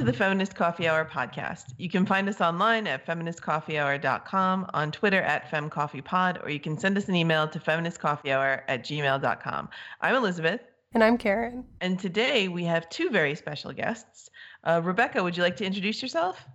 [0.00, 1.74] to the Feminist Coffee Hour podcast.
[1.76, 6.96] You can find us online at feministcoffeehour.com, on Twitter at femcoffeepod, or you can send
[6.96, 9.68] us an email to feministcoffeehour at gmail.com.
[10.00, 10.62] I'm Elizabeth.
[10.94, 11.66] And I'm Karen.
[11.82, 14.30] And today we have two very special guests.
[14.64, 16.46] Uh, Rebecca, would you like to introduce yourself?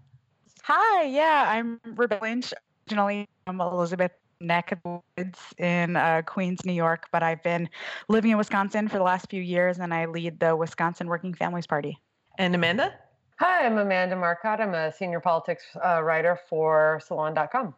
[0.64, 2.52] Hi, yeah, I'm Rebecca Lynch,
[2.90, 7.70] originally from Elizabeth neck of the woods in uh, Queens, New York, but I've been
[8.08, 11.68] living in Wisconsin for the last few years and I lead the Wisconsin Working Families
[11.68, 12.00] Party.
[12.40, 12.96] And Amanda?
[13.38, 14.62] Hi, I'm Amanda Marcotte.
[14.62, 17.76] I'm a senior politics uh, writer for Salon.com.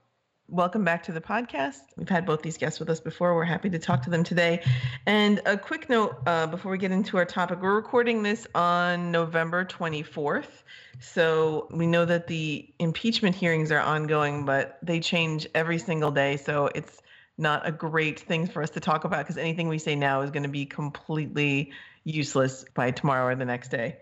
[0.47, 1.79] Welcome back to the podcast.
[1.97, 3.33] We've had both these guests with us before.
[3.33, 4.63] We're happy to talk to them today.
[5.07, 9.11] And a quick note uh, before we get into our topic we're recording this on
[9.11, 10.61] November 24th.
[10.99, 16.37] So we know that the impeachment hearings are ongoing, but they change every single day.
[16.37, 17.01] So it's
[17.39, 20.29] not a great thing for us to talk about because anything we say now is
[20.29, 21.71] going to be completely
[22.03, 23.97] useless by tomorrow or the next day.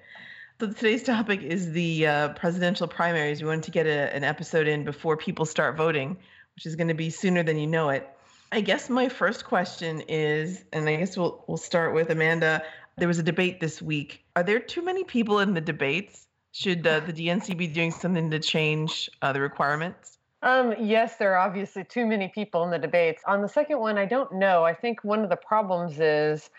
[0.58, 3.42] So today's topic is the uh, presidential primaries.
[3.42, 6.16] We wanted to get a, an episode in before people start voting,
[6.56, 8.08] which is going to be sooner than you know it.
[8.54, 12.64] I guess my first question is, and I guess we'll we'll start with Amanda.
[12.96, 14.24] There was a debate this week.
[14.38, 16.26] Are there too many people in the debates?
[16.54, 20.20] Should uh, the DNC be doing something to change uh, the requirements?
[20.42, 23.22] Um, yes, there are obviously too many people in the debates.
[23.28, 24.64] On the second one, I don't know.
[24.64, 26.50] I think one of the problems is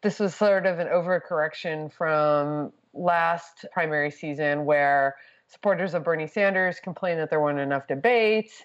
[0.00, 5.16] this was sort of an overcorrection from last primary season where
[5.48, 8.64] supporters of Bernie Sanders complained that there weren't enough debates,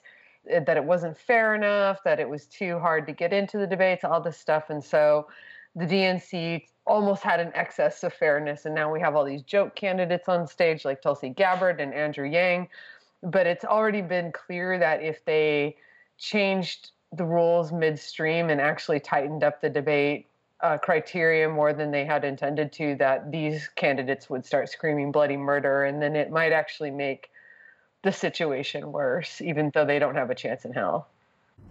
[0.50, 3.68] eh, that it wasn't fair enough, that it was too hard to get into the
[3.68, 4.70] debates, all this stuff.
[4.70, 5.28] And so
[5.76, 8.66] the DNC almost had an excess of fairness.
[8.66, 12.28] And now we have all these joke candidates on stage like Tulsi Gabbard and Andrew
[12.28, 12.70] Yang.
[13.22, 15.76] But it's already been clear that if they
[16.18, 20.28] changed the rules midstream and actually tightened up the debate
[20.62, 25.38] uh, criteria more than they had intended to, that these candidates would start screaming bloody
[25.38, 27.30] murder, and then it might actually make
[28.04, 31.08] the situation worse, even though they don't have a chance in hell.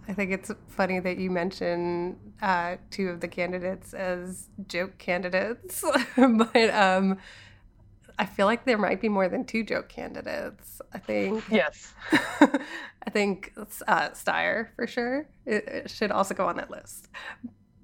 [0.08, 5.84] I think it's funny that you mention uh, two of the candidates as joke candidates,
[6.16, 7.18] but um,
[8.18, 10.80] I feel like there might be more than two joke candidates.
[10.92, 11.44] I think.
[11.50, 11.92] Yes.
[12.12, 15.28] I think uh, Steyer for sure.
[15.44, 17.08] It, it should also go on that list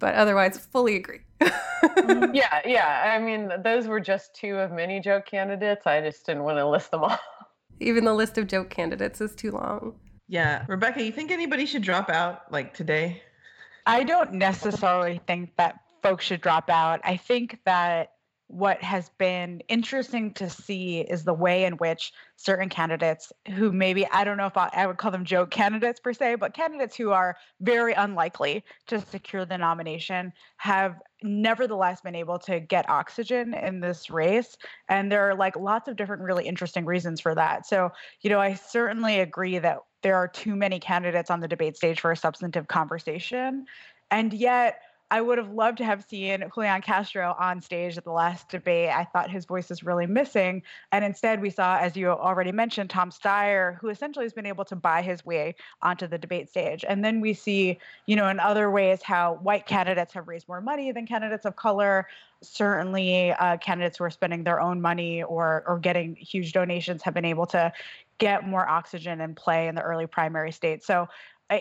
[0.03, 1.21] but otherwise fully agree.
[1.41, 2.35] Mm-hmm.
[2.35, 3.15] yeah, yeah.
[3.15, 5.87] I mean, those were just two of many joke candidates.
[5.87, 7.19] I just didn't want to list them all.
[7.81, 9.95] Even the list of joke candidates is too long.
[10.27, 10.65] Yeah.
[10.67, 13.23] Rebecca, you think anybody should drop out like today?
[13.87, 17.01] I don't necessarily think that folks should drop out.
[17.05, 18.12] I think that
[18.53, 24.07] what has been interesting to see is the way in which certain candidates who maybe
[24.09, 26.95] I don't know if I, I, would call them joke candidates per se, but candidates
[26.95, 33.55] who are very unlikely to secure the nomination have nevertheless been able to get oxygen
[33.55, 34.59] in this race
[34.91, 37.67] and there are like lots of different really interesting reasons for that.
[37.67, 37.91] So,
[38.21, 42.01] you know, I certainly agree that there are too many candidates on the debate stage
[42.01, 43.65] for a substantive conversation.
[44.11, 44.83] And yet
[45.13, 48.89] I would have loved to have seen Julian Castro on stage at the last debate.
[48.89, 50.63] I thought his voice is really missing.
[50.91, 54.65] And instead, we saw, as you already mentioned, Tom Steyer, who essentially has been able
[54.65, 56.83] to buy his way onto the debate stage.
[56.89, 60.63] And then we see, you know, in other ways, how white candidates have raised more
[60.63, 62.09] money than candidates of color.
[62.41, 67.13] Certainly, uh, candidates who are spending their own money or, or getting huge donations have
[67.13, 67.71] been able to
[68.17, 70.87] get more oxygen and play in the early primary states.
[70.87, 71.07] So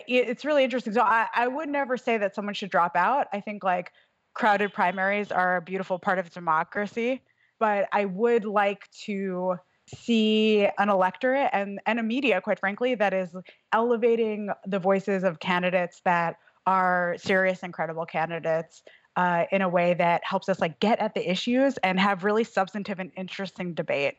[0.06, 0.92] it's really interesting.
[0.92, 3.26] So I, I would never say that someone should drop out.
[3.32, 3.92] I think like
[4.34, 7.22] crowded primaries are a beautiful part of democracy,
[7.58, 9.56] but I would like to
[9.94, 13.34] see an electorate and, and a media, quite frankly, that is
[13.72, 16.36] elevating the voices of candidates that
[16.66, 18.82] are serious and credible candidates
[19.16, 22.44] uh, in a way that helps us like get at the issues and have really
[22.44, 24.14] substantive and interesting debate.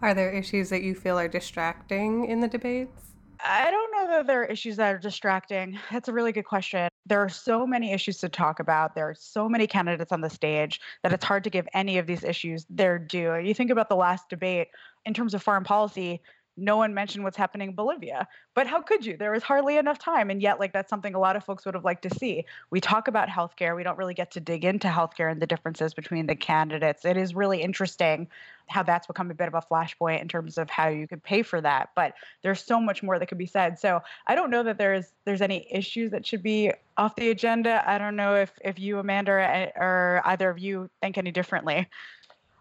[0.00, 3.11] Are there issues that you feel are distracting in the debates?
[3.44, 5.78] I don't know that there are issues that are distracting.
[5.90, 6.88] That's a really good question.
[7.06, 8.94] There are so many issues to talk about.
[8.94, 12.06] There are so many candidates on the stage that it's hard to give any of
[12.06, 13.34] these issues their due.
[13.36, 14.68] You think about the last debate
[15.04, 16.22] in terms of foreign policy,
[16.56, 18.28] no one mentioned what's happening in Bolivia.
[18.54, 19.16] But how could you?
[19.16, 20.30] There was hardly enough time.
[20.30, 22.44] And yet, like, that's something a lot of folks would have liked to see.
[22.70, 23.74] We talk about healthcare.
[23.74, 27.04] We don't really get to dig into healthcare and the differences between the candidates.
[27.04, 28.28] It is really interesting
[28.68, 31.42] how that's become a bit of a flashpoint in terms of how you could pay
[31.42, 31.90] for that.
[31.94, 33.78] But there's so much more that could be said.
[33.78, 37.82] So I don't know that there's there's any issues that should be off the agenda.
[37.86, 41.88] I don't know if if you, Amanda, or, either of you think any differently.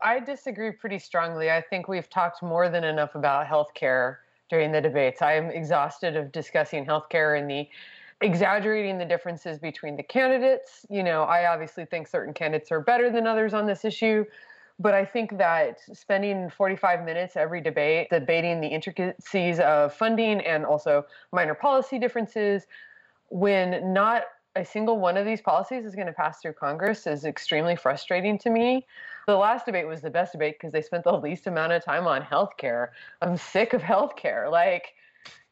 [0.01, 1.51] I disagree pretty strongly.
[1.51, 4.17] I think we've talked more than enough about healthcare
[4.49, 5.21] during the debates.
[5.21, 7.69] I am exhausted of discussing healthcare and the
[8.21, 10.85] exaggerating the differences between the candidates.
[10.89, 14.25] You know, I obviously think certain candidates are better than others on this issue,
[14.79, 20.65] But I think that spending 45 minutes every debate debating the intricacies of funding and
[20.65, 22.65] also minor policy differences
[23.29, 24.23] when not
[24.55, 28.37] a single one of these policies is going to pass through Congress is extremely frustrating
[28.39, 28.85] to me.
[29.31, 32.05] The last debate was the best debate because they spent the least amount of time
[32.05, 32.89] on healthcare.
[33.21, 34.51] I'm sick of healthcare.
[34.51, 34.93] Like,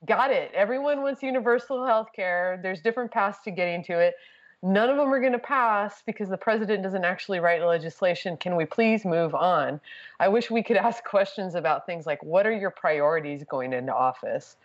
[0.06, 0.52] got it.
[0.54, 2.62] Everyone wants universal healthcare.
[2.62, 4.16] There's different paths to getting to it.
[4.62, 8.36] None of them are going to pass because the president doesn't actually write legislation.
[8.36, 9.80] Can we please move on?
[10.20, 13.96] I wish we could ask questions about things like what are your priorities going into
[13.96, 14.58] office?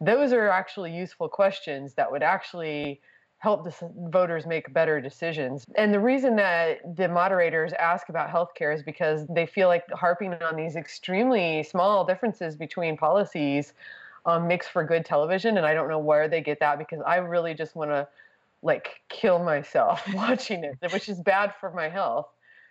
[0.00, 3.00] Those are actually useful questions that would actually
[3.38, 5.64] help the voters make better decisions.
[5.76, 10.34] And the reason that the moderators ask about healthcare is because they feel like harping
[10.34, 13.74] on these extremely small differences between policies
[14.26, 15.56] um, makes for good television.
[15.56, 18.08] And I don't know where they get that because I really just want to
[18.62, 22.26] like kill myself watching it, which is bad for my health.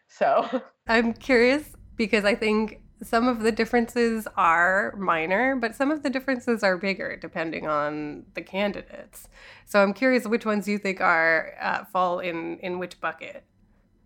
[0.09, 1.63] So I'm curious
[1.95, 6.77] because I think some of the differences are minor, but some of the differences are
[6.77, 9.27] bigger depending on the candidates.
[9.65, 13.43] So I'm curious which ones you think are uh, fall in in which bucket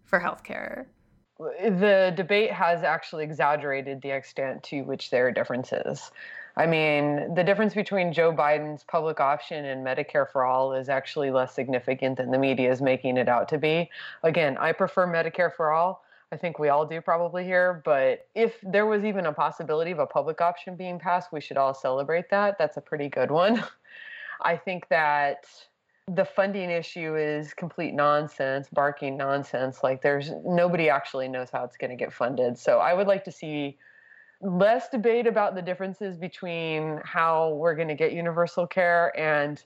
[0.03, 0.87] for healthcare.
[1.39, 6.11] The debate has actually exaggerated the extent to which there are differences.
[6.57, 11.31] I mean, the difference between Joe Biden's public option and Medicare for all is actually
[11.31, 13.89] less significant than the media is making it out to be.
[14.23, 17.81] Again, I prefer Medicare for all I think we all do probably here.
[17.83, 21.57] But if there was even a possibility of a public option being passed, we should
[21.57, 22.57] all celebrate that.
[22.57, 23.63] That's a pretty good one.
[24.41, 25.45] I think that
[26.07, 29.83] the funding issue is complete nonsense, barking nonsense.
[29.83, 32.57] Like there's nobody actually knows how it's going to get funded.
[32.57, 33.77] So I would like to see
[34.41, 39.63] less debate about the differences between how we're going to get universal care and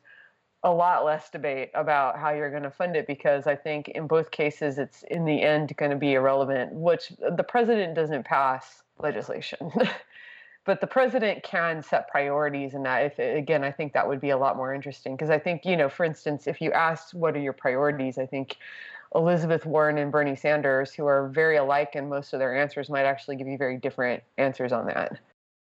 [0.65, 4.07] a lot less debate about how you're going to fund it because I think in
[4.07, 8.81] both cases it's in the end going to be irrelevant, which the president doesn't pass
[8.97, 9.71] legislation.
[10.65, 14.31] but the president can set priorities and that if again i think that would be
[14.31, 17.35] a lot more interesting because i think you know for instance if you asked what
[17.35, 18.57] are your priorities i think
[19.13, 23.03] elizabeth warren and bernie sanders who are very alike and most of their answers might
[23.03, 25.19] actually give you very different answers on that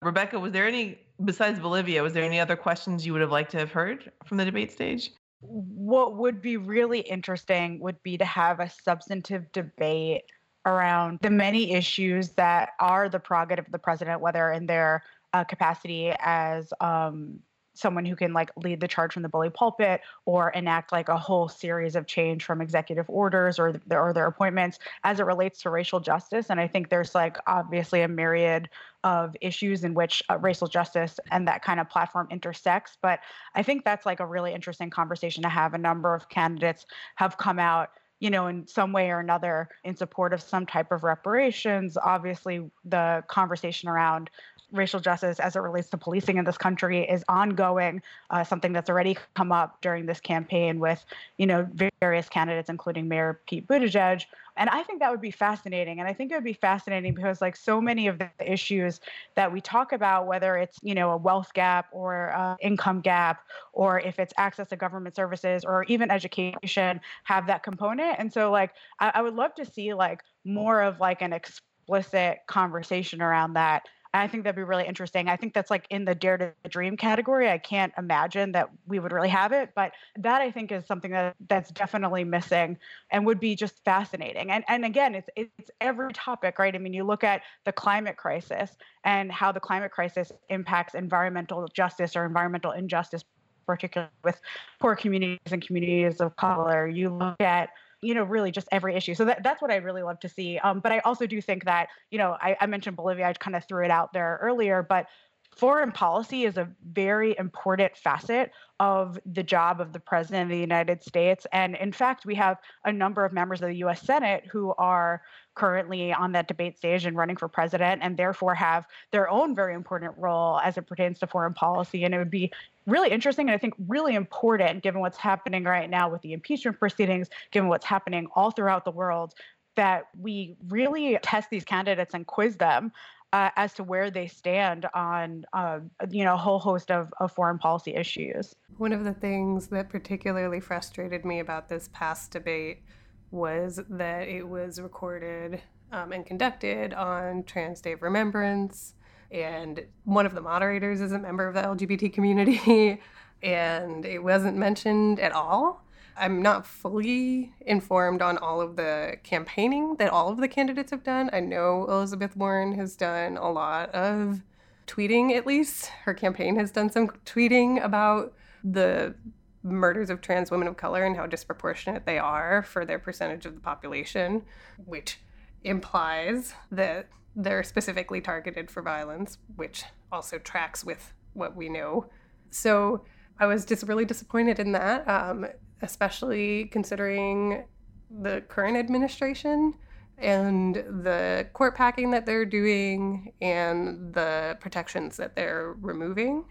[0.03, 3.50] Rebecca, was there any, besides Bolivia, was there any other questions you would have liked
[3.52, 5.12] to have heard from the debate stage?
[5.40, 10.22] What would be really interesting would be to have a substantive debate
[10.64, 15.02] around the many issues that are the prerogative of the president, whether in their
[15.32, 17.38] uh, capacity as um,
[17.78, 21.17] someone who can like lead the charge from the bully pulpit or enact like a
[21.17, 25.70] whole series of change from executive orders or or their appointments as it relates to
[25.70, 26.50] racial justice.
[26.50, 28.69] And i think there's like obviously a myriad
[29.05, 32.96] of issues in which uh, racial justice and that kind of platform intersects.
[33.00, 33.20] But
[33.55, 35.75] i think that's like a really interesting conversation to have.
[35.75, 36.87] A number of candidates
[37.17, 37.90] have come out
[38.20, 41.99] you know, in some way or another in support of some type of reparations.
[41.99, 44.31] Obviously, the conversation around
[44.72, 48.90] racial justice as it relates to policing in this country is ongoing, uh, something that's
[48.90, 51.04] already come up during this campaign with,
[51.38, 51.68] you know,
[52.00, 54.24] various candidates, including Mayor Pete Buttigieg.
[54.56, 56.00] And I think that would be fascinating.
[56.00, 59.00] And I think it would be fascinating because, like, so many of the issues
[59.34, 63.42] that we talk about, whether it's, you know, a wealth gap or uh, income gap,
[63.72, 68.18] or if it's access to government services or even education, have that component.
[68.18, 72.38] And so, like, I, I would love to see, like, more of like an explicit
[72.46, 73.82] conversation around that
[74.16, 75.28] I think that'd be really interesting.
[75.28, 77.50] I think that's like in the dare to dream category.
[77.50, 81.11] I can't imagine that we would really have it, but that I think is something
[81.12, 82.78] that that's definitely missing
[83.11, 84.50] and would be just fascinating.
[84.50, 86.75] And and again, it's it's every topic, right?
[86.75, 91.66] I mean, you look at the climate crisis and how the climate crisis impacts environmental
[91.68, 93.25] justice or environmental injustice
[93.66, 94.40] particularly with
[94.78, 96.87] poor communities and communities of color.
[96.87, 97.70] You look at
[98.03, 99.15] you know, really just every issue.
[99.15, 100.59] So that, that's what I really love to see.
[100.59, 103.57] Um, but I also do think that, you know, I, I mentioned Bolivia, I kind
[103.57, 105.07] of threw it out there earlier, but
[105.56, 110.60] foreign policy is a very important facet of the job of the president of the
[110.60, 111.46] United States.
[111.50, 115.22] And in fact, we have a number of members of the US Senate who are
[115.54, 119.75] currently on that debate stage and running for president, and therefore have their own very
[119.75, 122.04] important role as it pertains to foreign policy.
[122.04, 122.52] And it would be
[122.86, 126.78] really interesting and I think really important, given what's happening right now with the impeachment
[126.78, 129.32] proceedings, given what's happening all throughout the world,
[129.76, 132.92] that we really test these candidates and quiz them
[133.33, 135.80] uh, as to where they stand on, uh,
[136.11, 138.54] you know, a whole host of, of foreign policy issues.
[138.78, 142.83] One of the things that particularly frustrated me about this past debate
[143.30, 145.61] was that it was recorded
[145.92, 148.95] um, and conducted on Trans Day of Remembrance,
[149.30, 153.00] and one of the moderators is a member of the LGBT community,
[153.42, 155.86] and it wasn't mentioned at all.
[156.18, 161.04] I'm not fully informed on all of the campaigning that all of the candidates have
[161.04, 161.28] done.
[161.32, 164.42] I know Elizabeth Warren has done a lot of
[164.87, 165.87] tweeting, at least.
[166.04, 168.32] Her campaign has done some tweeting about
[168.64, 169.14] the
[169.62, 173.54] murders of trans women of color and how disproportionate they are for their percentage of
[173.54, 174.42] the population,
[174.85, 175.18] which
[175.64, 182.06] implies that they're specifically targeted for violence, which also tracks with what we know.
[182.50, 183.04] So
[183.38, 185.06] I was just really disappointed in that.
[185.08, 185.46] Um,
[185.83, 187.64] especially considering
[188.11, 189.75] the current administration
[190.18, 196.45] and the court packing that they're doing and the protections that they're removing,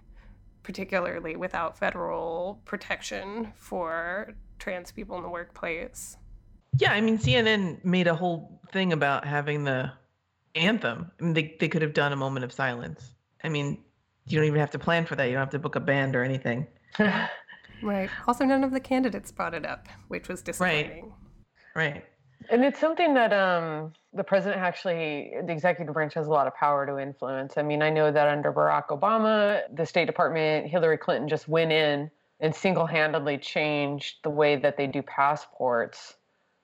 [0.64, 6.18] particularly without federal protection for trans people in the workplace.
[6.78, 9.92] Yeah, I mean, CNN made a whole thing about having the
[10.54, 11.12] anthem.
[11.20, 13.14] I mean, they, they could have done a moment of silence.
[13.44, 13.84] I mean,
[14.26, 15.26] you don't even have to plan for that.
[15.26, 16.68] You don't have to book a band or anything.
[17.82, 18.10] Right.
[18.28, 21.14] Also, none of the candidates brought it up, which was disappointing.
[21.76, 21.94] Right.
[21.94, 22.06] Right.
[22.50, 26.56] And it's something that um, the president actually, the executive branch has a lot of
[26.56, 27.58] power to influence.
[27.58, 31.72] I mean, I know that under Barack Obama, the State Department, Hillary Clinton just went
[31.72, 36.16] in and single handedly changed the way that they do passports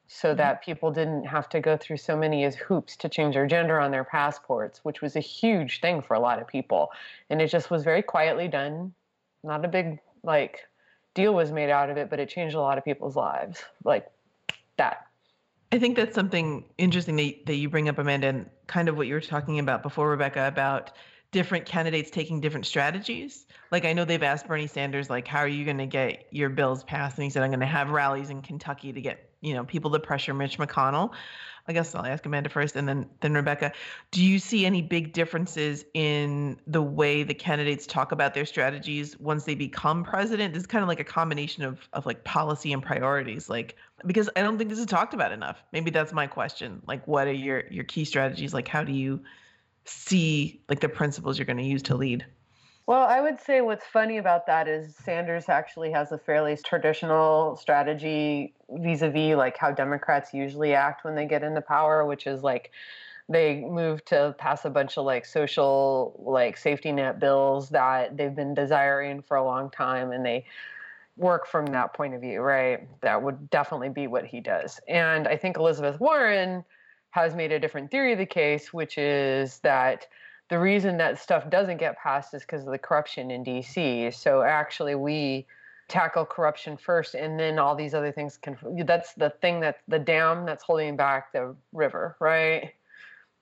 [0.08, 0.38] so mm-hmm.
[0.38, 3.80] that people didn't have to go through so many as hoops to change their gender
[3.80, 6.90] on their passports, which was a huge thing for a lot of people.
[7.30, 8.94] And it just was very quietly done,
[9.44, 10.60] not a big, like,
[11.14, 14.10] deal was made out of it, but it changed a lot of people's lives like
[14.78, 15.08] that.
[15.72, 19.08] I think that's something interesting that, that you bring up, Amanda, and kind of what
[19.08, 20.92] you were talking about before, Rebecca, about
[21.32, 23.46] different candidates taking different strategies.
[23.72, 26.50] Like I know they've asked Bernie Sanders, like, how are you going to get your
[26.50, 27.18] bills passed?
[27.18, 29.92] And he said, I'm going to have rallies in Kentucky to get, you know, people
[29.92, 31.12] to pressure Mitch McConnell.
[31.68, 33.72] I guess I'll ask Amanda first and then then Rebecca.
[34.10, 39.20] Do you see any big differences in the way the candidates talk about their strategies
[39.20, 40.54] once they become president?
[40.54, 43.50] This is kind of like a combination of of like policy and priorities.
[43.50, 45.62] Like because I don't think this is talked about enough.
[45.72, 46.82] Maybe that's my question.
[46.88, 48.54] Like what are your your key strategies?
[48.54, 49.22] Like how do you
[49.86, 52.26] see like the principles you're going to use to lead?
[52.88, 57.56] Well, I would say what's funny about that is Sanders actually has a fairly traditional
[57.56, 62.28] strategy vis a vis like how Democrats usually act when they get into power, which
[62.28, 62.72] is like
[63.30, 68.36] they move to pass a bunch of like social like safety net bills that they've
[68.36, 70.44] been desiring for a long time and they
[71.18, 72.88] work from that point of view, right?
[73.02, 74.80] That would definitely be what he does.
[74.88, 76.66] And I think Elizabeth Warren
[77.12, 80.08] has made a different theory of the case, which is that
[80.52, 84.14] the reason that stuff doesn't get passed is because of the corruption in DC.
[84.14, 85.48] So actually, we
[85.88, 88.58] tackle corruption first, and then all these other things can.
[88.86, 92.74] That's the thing that the dam that's holding back the river, right?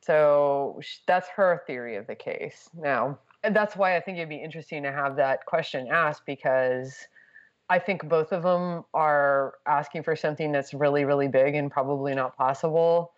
[0.01, 2.69] So that's her theory of the case.
[2.77, 6.95] Now, and that's why I think it'd be interesting to have that question asked because
[7.71, 12.13] I think both of them are asking for something that's really, really big and probably
[12.13, 13.13] not possible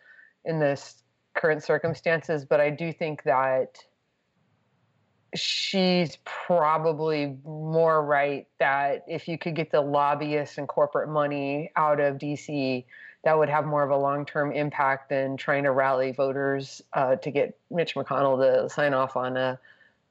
[0.46, 1.04] in this
[1.42, 3.84] current circumstances, but I do think that
[5.34, 12.00] she's probably more right that if you could get the lobbyists and corporate money out
[12.00, 12.86] of DC,
[13.24, 17.16] that would have more of a long term impact than trying to rally voters uh,
[17.16, 19.60] to get Mitch McConnell to sign off on a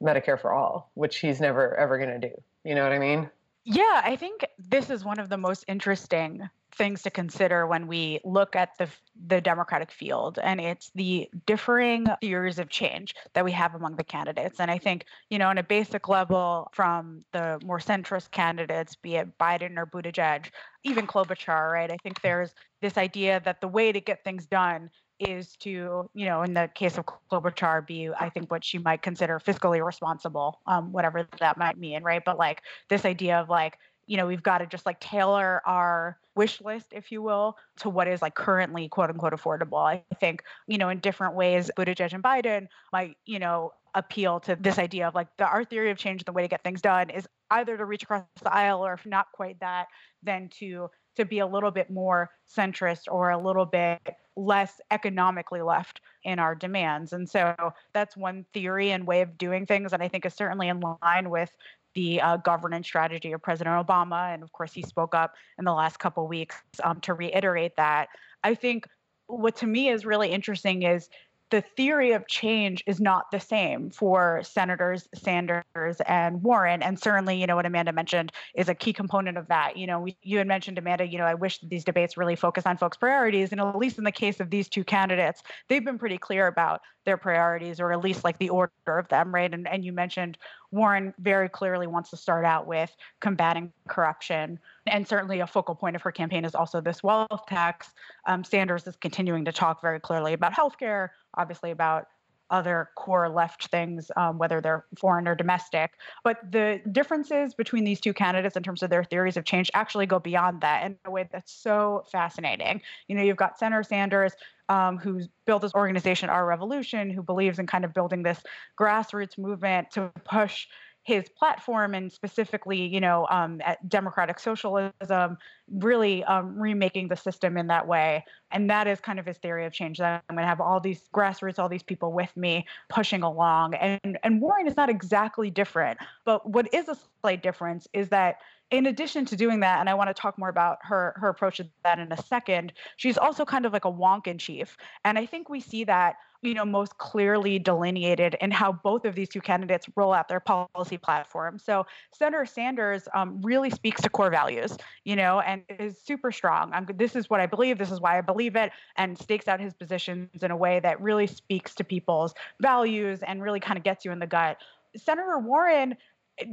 [0.03, 2.41] Medicare for all, which he's never ever going to do.
[2.65, 3.29] You know what I mean?
[3.65, 8.19] Yeah, I think this is one of the most interesting things to consider when we
[8.23, 8.87] look at the
[9.27, 14.05] the democratic field and it's the differing theories of change that we have among the
[14.05, 14.57] candidates.
[14.59, 19.15] And i think you know on a basic level from the more centrist candidates be
[19.17, 20.49] it biden or buttigieg
[20.83, 21.91] even klobuchar right?
[21.91, 24.89] I think there's this idea that the way to get things done
[25.21, 29.01] is to, you know, in the case of Klobuchar, be I think what she might
[29.01, 32.23] consider fiscally responsible, um, whatever that might mean, right?
[32.25, 36.17] But like this idea of like you know, we've got to just like tailor our
[36.35, 39.81] wish list, if you will, to what is like currently quote unquote affordable.
[39.81, 44.57] I think, you know, in different ways, Buttigieg and Biden might, you know, appeal to
[44.59, 47.09] this idea of like the our theory of change, the way to get things done
[47.09, 49.87] is either to reach across the aisle or if not quite that,
[50.23, 53.99] then to to be a little bit more centrist or a little bit
[54.35, 57.13] less economically left in our demands.
[57.13, 57.55] And so
[57.93, 61.29] that's one theory and way of doing things that I think is certainly in line
[61.29, 61.51] with
[61.93, 64.33] the uh, governance strategy of President Obama.
[64.33, 68.07] And of course, he spoke up in the last couple weeks um, to reiterate that.
[68.43, 68.87] I think
[69.27, 71.09] what to me is really interesting is
[71.51, 76.81] the theory of change is not the same for senators Sanders and Warren.
[76.81, 79.77] And certainly, you know, what Amanda mentioned is a key component of that.
[79.77, 82.65] You know, we, you had mentioned, Amanda, you know, I wish these debates really focus
[82.65, 83.51] on folks' priorities.
[83.51, 86.81] And at least in the case of these two candidates, they've been pretty clear about
[87.05, 89.53] their priorities or at least like the order of them, right?
[89.53, 90.37] And and you mentioned
[90.71, 94.59] Warren very clearly wants to start out with combating corruption.
[94.87, 97.89] And certainly a focal point of her campaign is also this wealth tax.
[98.25, 102.07] Um, Sanders is continuing to talk very clearly about healthcare, obviously about
[102.51, 105.93] other core left things, um, whether they're foreign or domestic.
[106.23, 110.05] But the differences between these two candidates in terms of their theories of change actually
[110.05, 112.81] go beyond that in a way that's so fascinating.
[113.07, 114.33] You know, you've got Senator Sanders.
[114.69, 118.41] Um, who's built this organization, Our Revolution, who believes in kind of building this
[118.79, 120.65] grassroots movement to push
[121.03, 125.37] his platform and specifically, you know, um, democratic socialism,
[125.71, 128.23] really um, remaking the system in that way.
[128.51, 129.97] And that is kind of his theory of change.
[129.97, 133.73] That I'm going to have all these grassroots, all these people with me pushing along.
[133.75, 138.37] And and Warren is not exactly different, but what is a slight difference is that
[138.69, 141.57] in addition to doing that, and I want to talk more about her her approach
[141.57, 144.77] to that in a second, she's also kind of like a wonk in chief.
[145.03, 149.15] And I think we see that you know most clearly delineated in how both of
[149.15, 151.59] these two candidates roll out their policy platform.
[151.59, 156.71] So senator sanders um, really speaks to core values you know and is super strong.
[156.73, 159.59] I'm, this is what i believe this is why i believe it and stakes out
[159.59, 163.83] his positions in a way that really speaks to people's values and really kind of
[163.83, 164.57] gets you in the gut.
[164.95, 165.95] Senator warren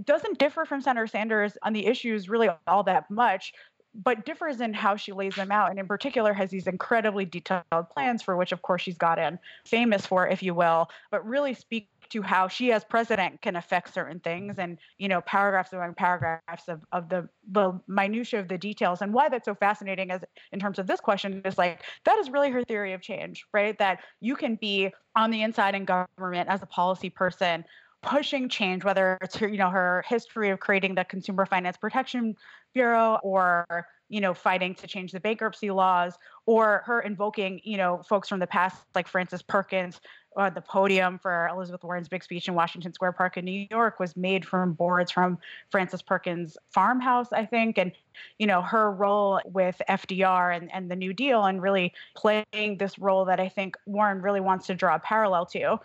[0.04, 3.52] doesn't differ from senator sanders on the issues really all that much
[3.94, 7.64] but differs in how she lays them out and in particular has these incredibly detailed
[7.92, 11.88] plans for which of course she's gotten famous for if you will but really speak
[12.10, 16.68] to how she as president can affect certain things and you know paragraphs among paragraphs
[16.68, 19.02] of, of the the minutia of the details.
[19.02, 22.30] And why that's so fascinating as in terms of this question is like that is
[22.30, 23.78] really her theory of change right?
[23.78, 27.64] That you can be on the inside in government as a policy person
[28.02, 32.36] pushing change, whether it's her, you know, her history of creating the Consumer Finance Protection
[32.74, 36.14] Bureau or, you know, fighting to change the bankruptcy laws
[36.46, 40.00] or her invoking, you know, folks from the past like Frances Perkins
[40.38, 43.98] uh, the podium for Elizabeth Warren's big speech in Washington Square Park in New York
[43.98, 45.36] was made from boards from
[45.70, 47.76] Frances Perkins' farmhouse, I think.
[47.76, 47.90] And,
[48.38, 52.98] you know, her role with FDR and, and the New Deal and really playing this
[53.00, 55.80] role that I think Warren really wants to draw a parallel to.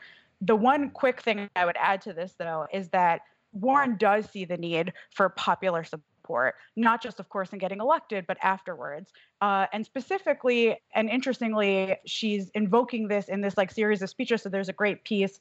[0.46, 3.22] The one quick thing I would add to this, though, is that
[3.54, 8.26] Warren does see the need for popular support, not just, of course, in getting elected,
[8.28, 9.12] but afterwards.
[9.42, 14.42] Uh, and specifically, and interestingly, she's invoking this in this like series of speeches.
[14.42, 15.40] So there's a great piece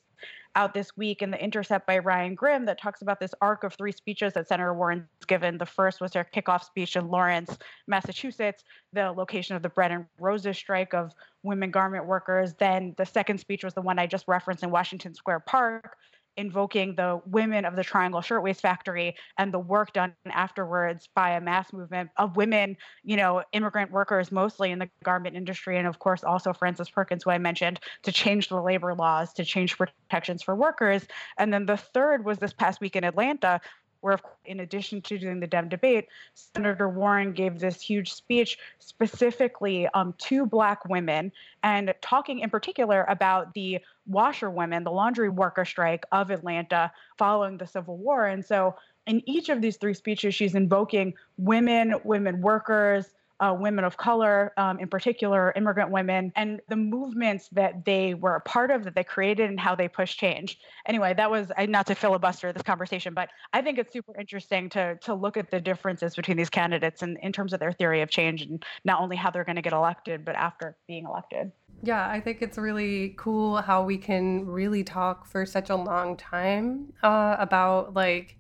[0.54, 3.74] out this week in the Intercept by Ryan Grim that talks about this arc of
[3.74, 5.58] three speeches that Senator Warren's given.
[5.58, 10.06] The first was her kickoff speech in Lawrence, Massachusetts, the location of the bread and
[10.18, 11.12] roses strike of
[11.42, 12.54] women garment workers.
[12.54, 15.96] Then the second speech was the one I just referenced in Washington Square Park,
[16.36, 21.40] invoking the women of the Triangle Shirtwaist Factory and the work done afterwards by a
[21.40, 25.98] mass movement of women, you know, immigrant workers mostly in the garment industry, and of
[25.98, 30.42] course also Frances Perkins, who I mentioned, to change the labor laws, to change protections
[30.42, 31.06] for workers.
[31.38, 33.60] And then the third was this past week in Atlanta,
[34.02, 39.88] where, in addition to doing the Dem debate, Senator Warren gave this huge speech specifically
[39.94, 46.04] um, to Black women and talking in particular about the washerwomen, the laundry worker strike
[46.12, 48.26] of Atlanta following the Civil War.
[48.26, 48.74] And so,
[49.06, 53.06] in each of these three speeches, she's invoking women, women workers,
[53.42, 58.36] uh, women of color, um, in particular, immigrant women, and the movements that they were
[58.36, 60.60] a part of, that they created, and how they pushed change.
[60.86, 64.96] Anyway, that was not to filibuster this conversation, but I think it's super interesting to
[65.02, 68.10] to look at the differences between these candidates and in terms of their theory of
[68.10, 71.50] change, and not only how they're going to get elected, but after being elected.
[71.82, 76.16] Yeah, I think it's really cool how we can really talk for such a long
[76.16, 78.36] time uh, about like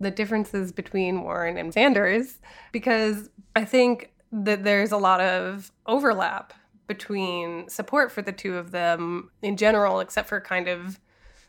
[0.00, 2.38] the differences between Warren and Sanders
[2.72, 6.52] because I think that there's a lot of overlap
[6.86, 10.98] between support for the two of them in general, except for kind of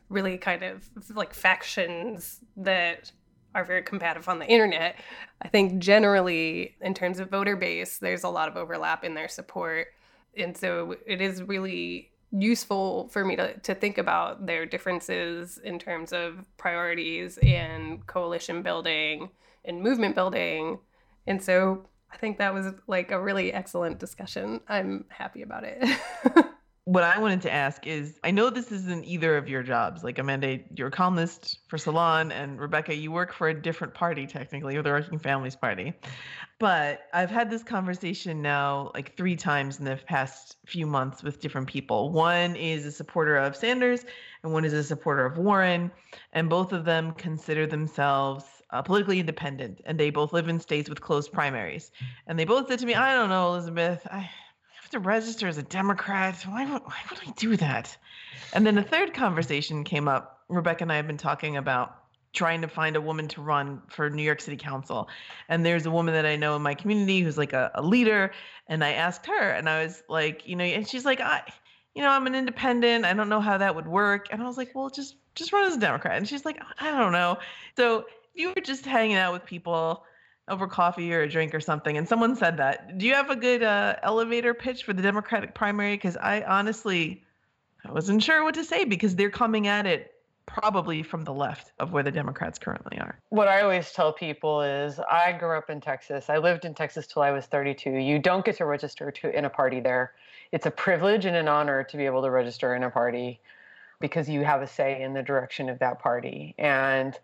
[0.10, 3.12] really kind of like factions that
[3.56, 4.96] are very combative on the internet.
[5.42, 9.28] I think generally, in terms of voter base, there's a lot of overlap in their
[9.28, 9.88] support.
[10.38, 15.80] And so it is really useful for me to, to think about their differences in
[15.80, 19.30] terms of priorities and coalition building
[19.66, 20.80] and movement building.
[21.26, 24.62] And so I think that was like a really excellent discussion.
[24.68, 26.00] I'm happy about it.
[26.90, 30.04] what I wanted to ask is I know this isn't either of your jobs.
[30.04, 34.26] Like Amanda, you're a columnist for Salon, and Rebecca, you work for a different party
[34.26, 35.94] technically, or the Working Families Party.
[36.58, 41.40] But I've had this conversation now like three times in the past few months with
[41.40, 42.12] different people.
[42.12, 44.04] One is a supporter of Sanders,
[44.42, 45.92] and one is a supporter of Warren,
[46.34, 50.90] and both of them consider themselves uh, politically independent, and they both live in states
[50.90, 51.92] with closed primaries.
[52.28, 54.06] And they both said to me, "I don't know, Elizabeth.
[54.12, 56.44] I have to register as a Democrat.
[56.48, 57.96] Why would, why would I do that?
[58.54, 60.40] And then a third conversation came up.
[60.50, 61.96] Rebecca and I have been talking about
[62.34, 65.10] trying to find a woman to run for New York City Council.
[65.48, 68.32] And there's a woman that I know in my community who's like a, a leader.
[68.68, 71.42] And I asked her, and I was like, you know, and she's like, I,
[71.96, 73.06] you know, I'm an independent.
[73.06, 74.28] I don't know how that would work.
[74.32, 76.18] And I was like, well, just just run as a Democrat.
[76.18, 77.38] And she's like, I don't know.
[77.76, 78.06] So
[78.40, 80.04] you were just hanging out with people
[80.48, 83.36] over coffee or a drink or something, and someone said that, do you have a
[83.36, 85.96] good uh, elevator pitch for the Democratic primary?
[85.96, 87.24] Because I honestly,
[87.86, 90.16] I wasn't sure what to say because they're coming at it
[90.48, 93.20] probably from the left of where the Democrats currently are.
[93.30, 96.28] What I always tell people is I grew up in Texas.
[96.28, 97.92] I lived in Texas till I was 32.
[97.92, 100.14] You don't get to register to in a party there.
[100.52, 103.40] It's a privilege and an honor to be able to register in a party
[104.00, 106.56] because you have a say in the direction of that party.
[106.58, 107.16] And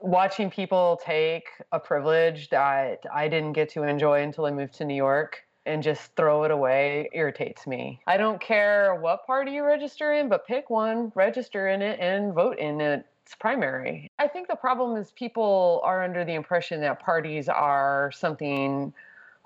[0.00, 4.84] watching people take a privilege that I didn't get to enjoy until I moved to
[4.84, 8.00] New York and just throw it away irritates me.
[8.06, 12.32] I don't care what party you register in, but pick one, register in it, and
[12.32, 14.10] vote in its primary.
[14.18, 18.94] I think the problem is people are under the impression that parties are something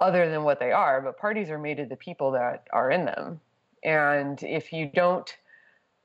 [0.00, 3.04] other than what they are, but parties are made of the people that are in
[3.04, 3.40] them.
[3.82, 5.36] And if you don't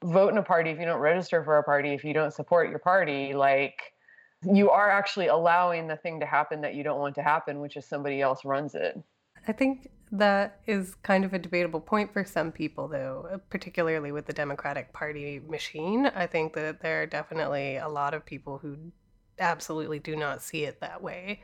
[0.04, 2.70] vote in a party, if you don't register for a party, if you don't support
[2.70, 3.94] your party, like
[4.44, 7.76] you are actually allowing the thing to happen that you don't want to happen, which
[7.78, 9.02] is somebody else runs it.
[9.48, 14.26] I think that is kind of a debatable point for some people, though, particularly with
[14.26, 16.06] the Democratic Party machine.
[16.08, 18.78] I think that there are definitely a lot of people who
[19.40, 21.42] absolutely do not see it that way.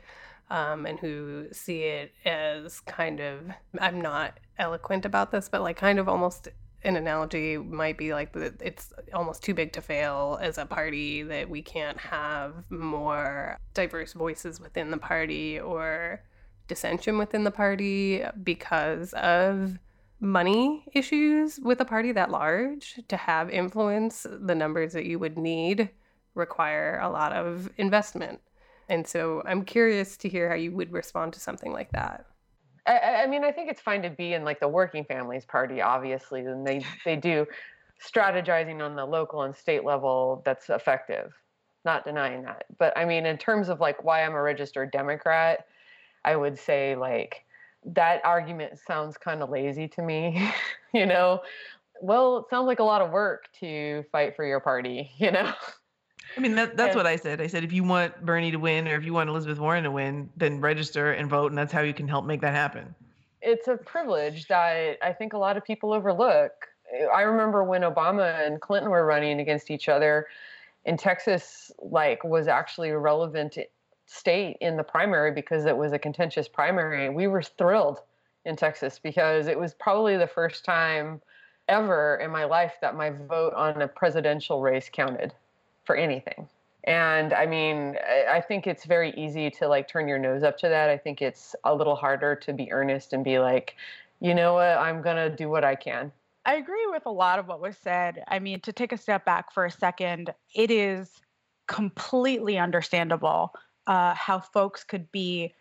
[0.50, 3.40] Um, and who see it as kind of,
[3.80, 6.48] I'm not eloquent about this, but like kind of almost
[6.84, 11.22] an analogy might be like that it's almost too big to fail as a party
[11.22, 16.22] that we can't have more diverse voices within the party or
[16.68, 19.78] dissension within the party because of
[20.20, 23.00] money issues with a party that large.
[23.08, 25.90] To have influence the numbers that you would need
[26.34, 28.40] require a lot of investment.
[28.88, 32.26] And so i'm curious to hear how you would respond to something like that
[32.86, 35.80] I, I mean i think it's fine to be in like the working families party
[35.80, 37.46] obviously and they they do
[38.04, 41.32] strategizing on the local and state level that's effective
[41.84, 45.66] not denying that but i mean in terms of like why i'm a registered democrat
[46.24, 47.44] I would say like
[47.84, 50.50] that argument sounds kind of lazy to me,
[50.94, 51.42] you know.
[52.00, 55.52] Well, it sounds like a lot of work to fight for your party, you know.
[56.36, 57.40] I mean, that, that's and, what I said.
[57.40, 59.90] I said if you want Bernie to win or if you want Elizabeth Warren to
[59.90, 62.94] win, then register and vote, and that's how you can help make that happen.
[63.40, 66.52] It's a privilege that I think a lot of people overlook.
[67.14, 70.26] I remember when Obama and Clinton were running against each other,
[70.84, 73.56] in Texas, like was actually a relevant
[74.06, 77.08] state in the primary because it was a contentious primary.
[77.08, 78.00] We were thrilled
[78.44, 81.22] in Texas because it was probably the first time
[81.68, 85.32] ever in my life that my vote on a presidential race counted
[85.84, 86.48] for anything.
[86.84, 87.96] And I mean,
[88.28, 90.90] I think it's very easy to like turn your nose up to that.
[90.90, 93.76] I think it's a little harder to be earnest and be like,
[94.20, 96.12] you know what, I'm going to do what I can.
[96.46, 98.22] I agree with a lot of what was said.
[98.28, 101.10] I mean, to take a step back for a second, it is
[101.66, 103.54] completely understandable
[103.86, 105.54] uh, how folks could be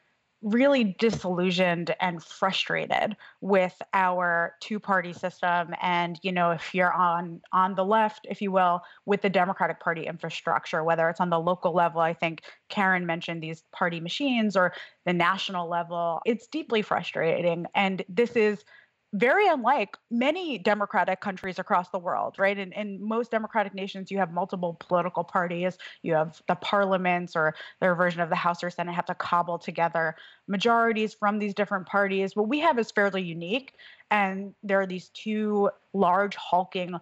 [0.44, 7.76] really disillusioned and frustrated with our two-party system and you know if you're on on
[7.76, 11.74] the left if you will with the democratic party infrastructure whether it's on the local
[11.74, 14.74] level i think karen mentioned these party machines or
[15.06, 17.66] the national level it's deeply frustrating.
[17.76, 18.64] And this is
[19.14, 22.58] very unlike many democratic countries across the world, right?
[22.58, 25.78] In, in most democratic nations, you have multiple political parties.
[26.02, 29.60] You have the parliaments or their version of the House or Senate have to cobble
[29.60, 30.16] together
[30.48, 32.36] majorities from these different parties.
[32.36, 33.76] What we have is fairly unique.
[34.10, 36.96] And there are these two large, hulking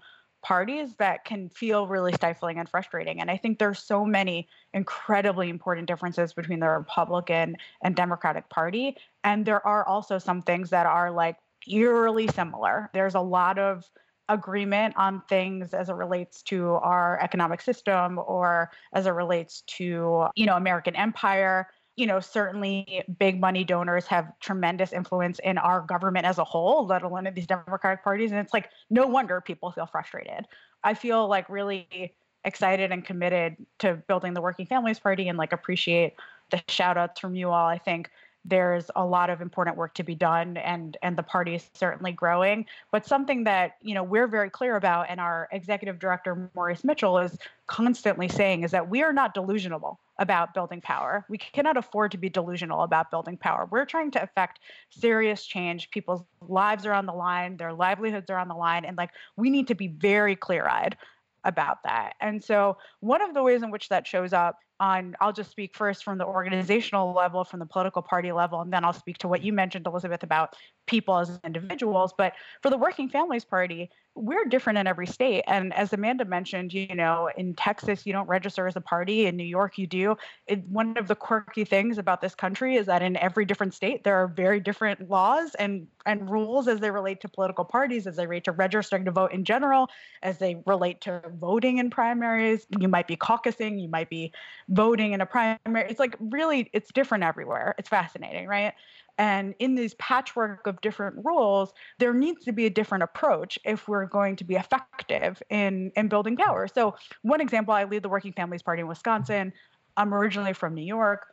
[0.43, 3.21] parties that can feel really stifling and frustrating.
[3.21, 8.97] And I think there's so many incredibly important differences between the Republican and Democratic Party.
[9.23, 12.89] And there are also some things that are like eerily similar.
[12.93, 13.89] There's a lot of
[14.29, 20.27] agreement on things as it relates to our economic system or as it relates to,
[20.35, 21.67] you know, American empire.
[21.97, 26.85] You know, certainly big money donors have tremendous influence in our government as a whole,
[26.87, 28.31] let alone in these Democratic parties.
[28.31, 30.47] And it's like, no wonder people feel frustrated.
[30.83, 35.53] I feel like really excited and committed to building the Working Families Party and like
[35.53, 36.15] appreciate
[36.49, 37.67] the shout outs from you all.
[37.67, 38.09] I think
[38.43, 42.11] there's a lot of important work to be done and and the party is certainly
[42.11, 46.83] growing but something that you know we're very clear about and our executive director maurice
[46.83, 51.25] mitchell is constantly saying is that we are not delusional about building power.
[51.29, 53.67] We cannot afford to be delusional about building power.
[53.69, 54.59] We're trying to affect
[54.91, 55.89] serious change.
[55.89, 58.85] People's lives are on the line, their livelihoods are on the line.
[58.85, 60.95] And like, we need to be very clear eyed
[61.43, 62.13] about that.
[62.21, 65.75] And so, one of the ways in which that shows up on, I'll just speak
[65.75, 69.27] first from the organizational level, from the political party level, and then I'll speak to
[69.27, 70.55] what you mentioned, Elizabeth, about
[70.87, 72.13] people as individuals.
[72.17, 75.43] But for the Working Families Party, we're different in every state.
[75.47, 79.25] And as Amanda mentioned, you know, in Texas, you don't register as a party.
[79.27, 80.17] In New York, you do.
[80.47, 84.03] It, one of the quirky things about this country is that in every different state,
[84.03, 88.17] there are very different laws and, and rules as they relate to political parties, as
[88.17, 89.89] they relate to registering to vote in general,
[90.23, 92.65] as they relate to voting in primaries.
[92.79, 94.33] You might be caucusing, you might be
[94.71, 95.89] voting in a primary.
[95.89, 97.75] It's like really, it's different everywhere.
[97.77, 98.73] It's fascinating, right?
[99.17, 103.87] And in this patchwork of different rules, there needs to be a different approach if
[103.87, 106.67] we're going to be effective in, in building power.
[106.67, 109.53] So, one example I lead the Working Families Party in Wisconsin.
[109.97, 111.27] I'm originally from New York.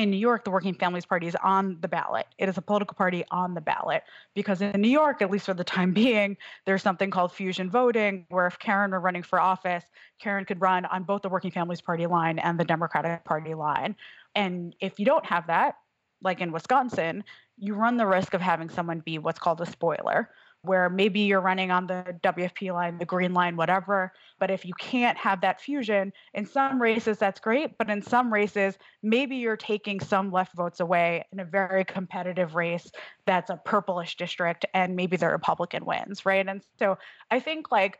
[0.00, 2.24] In New York, the Working Families Party is on the ballot.
[2.38, 4.02] It is a political party on the ballot
[4.34, 8.24] because in New York, at least for the time being, there's something called fusion voting,
[8.30, 9.84] where if Karen were running for office,
[10.18, 13.94] Karen could run on both the Working Families Party line and the Democratic Party line.
[14.34, 15.74] And if you don't have that,
[16.22, 17.22] like in Wisconsin,
[17.58, 20.30] you run the risk of having someone be what's called a spoiler,
[20.62, 24.12] where maybe you're running on the WFP line, the green line, whatever.
[24.38, 27.78] But if you can't have that fusion, in some races, that's great.
[27.78, 32.54] But in some races, maybe you're taking some left votes away in a very competitive
[32.54, 32.90] race
[33.24, 36.46] that's a purplish district, and maybe the Republican wins, right?
[36.46, 36.98] And so
[37.30, 37.98] I think like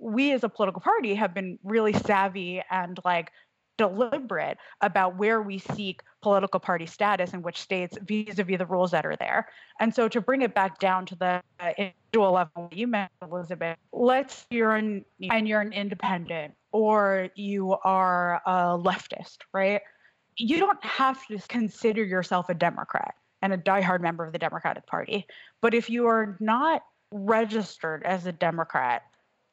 [0.00, 3.32] we as a political party have been really savvy and like
[3.78, 9.06] deliberate about where we seek political party status in which states vis-a-vis the rules that
[9.06, 9.48] are there.
[9.80, 11.42] And so to bring it back down to the
[11.78, 18.42] individual level you mentioned, Elizabeth, let's you're an and you're an independent or you are
[18.44, 19.80] a leftist, right?
[20.36, 24.86] You don't have to consider yourself a Democrat and a diehard member of the Democratic
[24.86, 25.26] Party.
[25.60, 29.02] But if you are not registered as a Democrat,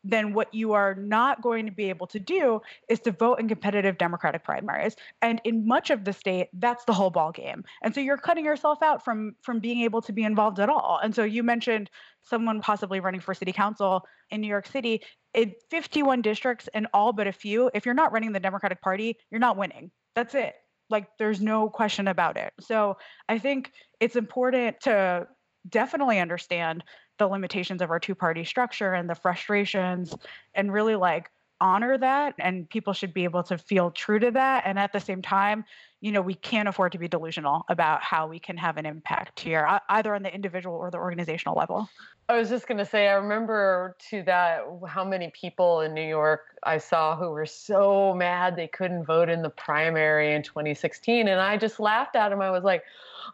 [0.05, 3.47] then what you are not going to be able to do is to vote in
[3.47, 4.95] competitive Democratic primaries.
[5.21, 7.63] And in much of the state, that's the whole ball game.
[7.81, 10.99] And so you're cutting yourself out from from being able to be involved at all.
[11.03, 11.89] And so you mentioned
[12.21, 15.01] someone possibly running for city council in New York City.
[15.33, 19.17] In 51 districts and all but a few, if you're not running the Democratic Party,
[19.31, 19.91] you're not winning.
[20.15, 20.55] That's it.
[20.89, 22.53] Like there's no question about it.
[22.61, 25.27] So I think it's important to
[25.67, 26.83] definitely understand
[27.17, 30.15] the limitations of our two party structure and the frustrations
[30.53, 31.29] and really like
[31.61, 34.99] honor that and people should be able to feel true to that and at the
[34.99, 35.63] same time
[36.05, 39.39] you know we can't afford to be delusional about how we can have an impact
[39.39, 41.89] here either on the individual or the organizational level
[42.29, 46.07] i was just going to say i remember to that how many people in new
[46.07, 51.27] york i saw who were so mad they couldn't vote in the primary in 2016
[51.27, 52.83] and i just laughed at them i was like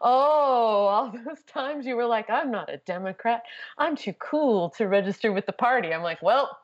[0.00, 3.42] oh, all those times you were like, I'm not a Democrat.
[3.76, 5.92] I'm too cool to register with the party.
[5.92, 6.58] I'm like, well,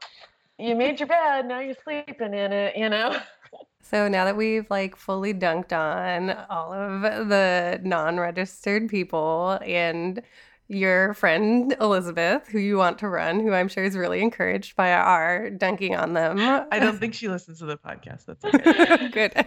[0.59, 1.47] you made your bed.
[1.47, 3.17] Now you're sleeping in it, you know?
[3.81, 10.23] So now that we've like fully dunked on all of the non registered people and
[10.69, 14.93] your friend Elizabeth, who you want to run, who I'm sure is really encouraged by
[14.93, 16.39] our dunking on them.
[16.71, 18.27] I don't think she listens to the podcast.
[18.27, 19.09] That's okay.
[19.13, 19.33] Good.
[19.35, 19.47] Uh,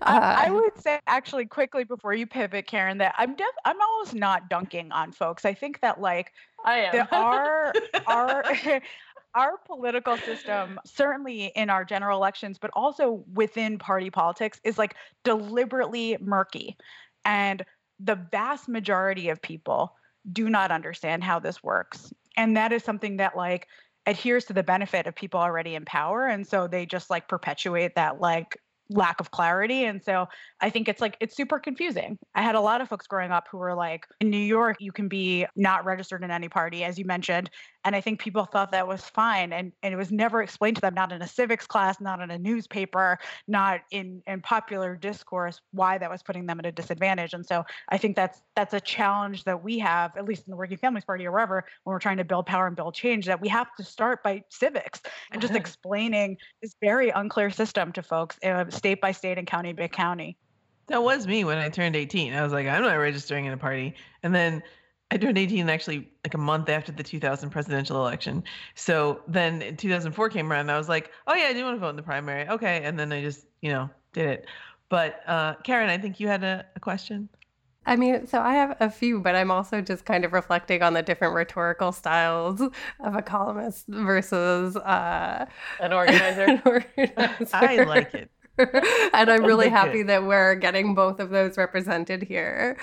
[0.00, 4.14] I, I, would say actually quickly before you pivot, Karen, that I'm def- I'm almost
[4.14, 5.44] not dunking on folks.
[5.44, 6.32] I think that like
[6.64, 7.06] I am.
[7.12, 7.72] our
[9.36, 14.96] our political system, certainly in our general elections, but also within party politics, is like
[15.22, 16.76] deliberately murky.
[17.24, 17.64] And
[18.00, 19.94] the vast majority of people
[20.32, 22.12] do not understand how this works.
[22.36, 23.68] And that is something that like
[24.06, 26.26] adheres to the benefit of people already in power.
[26.26, 28.56] And so they just like perpetuate that like
[28.88, 29.84] lack of clarity.
[29.84, 30.28] And so
[30.60, 32.18] I think it's like, it's super confusing.
[32.36, 34.92] I had a lot of folks growing up who were like, in New York, you
[34.92, 37.50] can be not registered in any party, as you mentioned.
[37.86, 39.52] And I think people thought that was fine.
[39.52, 42.32] And, and it was never explained to them, not in a civics class, not in
[42.32, 47.32] a newspaper, not in, in popular discourse, why that was putting them at a disadvantage.
[47.32, 50.56] And so I think that's that's a challenge that we have, at least in the
[50.56, 53.40] Working Families Party or wherever, when we're trying to build power and build change, that
[53.40, 58.36] we have to start by civics and just explaining this very unclear system to folks,
[58.42, 60.36] uh, state by state and county by county.
[60.88, 62.34] That was me when I turned 18.
[62.34, 63.94] I was like, I'm not registering in a party.
[64.24, 64.64] And then
[65.10, 68.42] I turned 18 actually like a month after the 2000 presidential election.
[68.74, 71.80] So then 2004 came around and I was like, oh yeah, I do want to
[71.80, 72.48] vote in the primary.
[72.48, 72.82] Okay.
[72.82, 74.46] And then I just, you know, did it.
[74.88, 77.28] But uh, Karen, I think you had a, a question.
[77.88, 80.94] I mean, so I have a few, but I'm also just kind of reflecting on
[80.94, 85.46] the different rhetorical styles of a columnist versus uh,
[85.80, 86.42] an organizer.
[86.46, 87.46] an organizer.
[87.52, 88.30] I like it.
[88.58, 92.76] and I'm really happy that we're getting both of those represented here.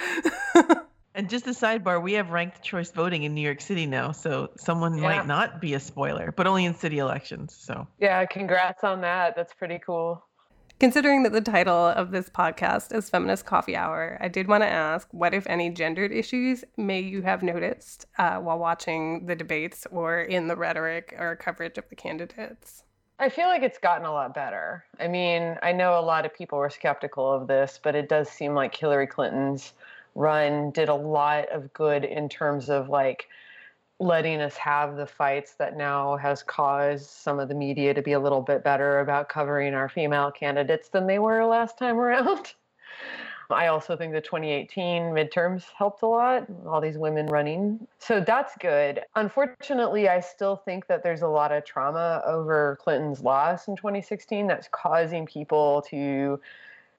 [1.15, 4.49] and just a sidebar, we have ranked choice voting in New York City now, so
[4.57, 5.03] someone yeah.
[5.03, 7.55] might not be a spoiler, but only in city elections.
[7.55, 9.35] So yeah, congrats on that.
[9.35, 10.23] That's pretty cool.
[10.79, 14.67] Considering that the title of this podcast is Feminist Coffee Hour, I did want to
[14.67, 19.87] ask what, if any, gendered issues may you have noticed uh, while watching the debates
[19.91, 22.83] or in the rhetoric or coverage of the candidates?
[23.19, 24.83] I feel like it's gotten a lot better.
[24.99, 28.27] I mean, I know a lot of people were skeptical of this, but it does
[28.27, 29.71] seem like Hillary Clinton's
[30.15, 33.27] run did a lot of good in terms of like
[33.99, 38.13] letting us have the fights that now has caused some of the media to be
[38.13, 42.53] a little bit better about covering our female candidates than they were last time around.
[43.49, 47.87] I also think the 2018 midterms helped a lot, all these women running.
[47.99, 49.01] So that's good.
[49.15, 54.47] Unfortunately, I still think that there's a lot of trauma over Clinton's loss in 2016
[54.47, 56.39] that's causing people to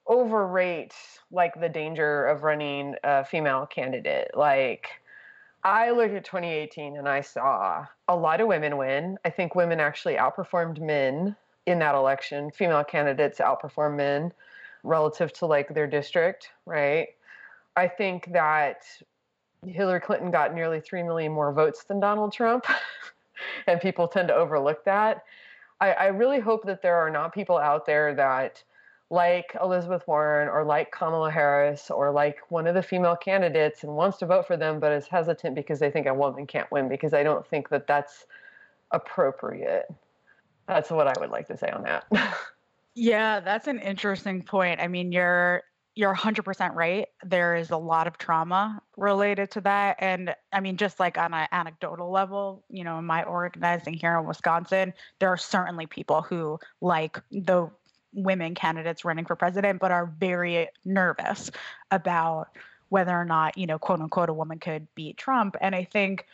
[0.06, 0.94] overrate
[1.30, 4.30] like the danger of running a female candidate.
[4.34, 4.88] Like
[5.62, 9.18] I looked at 2018 and I saw a lot of women win.
[9.24, 11.34] I think women actually outperformed men
[11.66, 12.50] in that election.
[12.50, 14.32] Female candidates outperformed men
[14.82, 17.08] relative to like their district, right?
[17.76, 18.84] I think that
[19.66, 22.66] Hillary Clinton got nearly 3 million more votes than Donald Trump.
[23.66, 25.24] and people tend to overlook that.
[25.80, 28.62] I, I really hope that there are not people out there that
[29.10, 33.94] like Elizabeth Warren or like Kamala Harris or like one of the female candidates and
[33.94, 36.88] wants to vote for them but is hesitant because they think a woman can't win
[36.88, 38.26] because I don't think that that's
[38.90, 39.86] appropriate.
[40.66, 42.06] That's what I would like to say on that.
[42.94, 44.80] yeah, that's an interesting point.
[44.80, 45.62] I mean, you're
[45.96, 47.06] you're 100% right.
[47.24, 49.96] There is a lot of trauma related to that.
[50.00, 54.18] And I mean, just like on an anecdotal level, you know, in my organizing here
[54.18, 57.70] in Wisconsin, there are certainly people who like the
[58.14, 61.50] women candidates running for president, but are very nervous
[61.90, 62.48] about
[62.88, 65.56] whether or not, you know, quote unquote, a woman could beat Trump.
[65.60, 66.26] And I think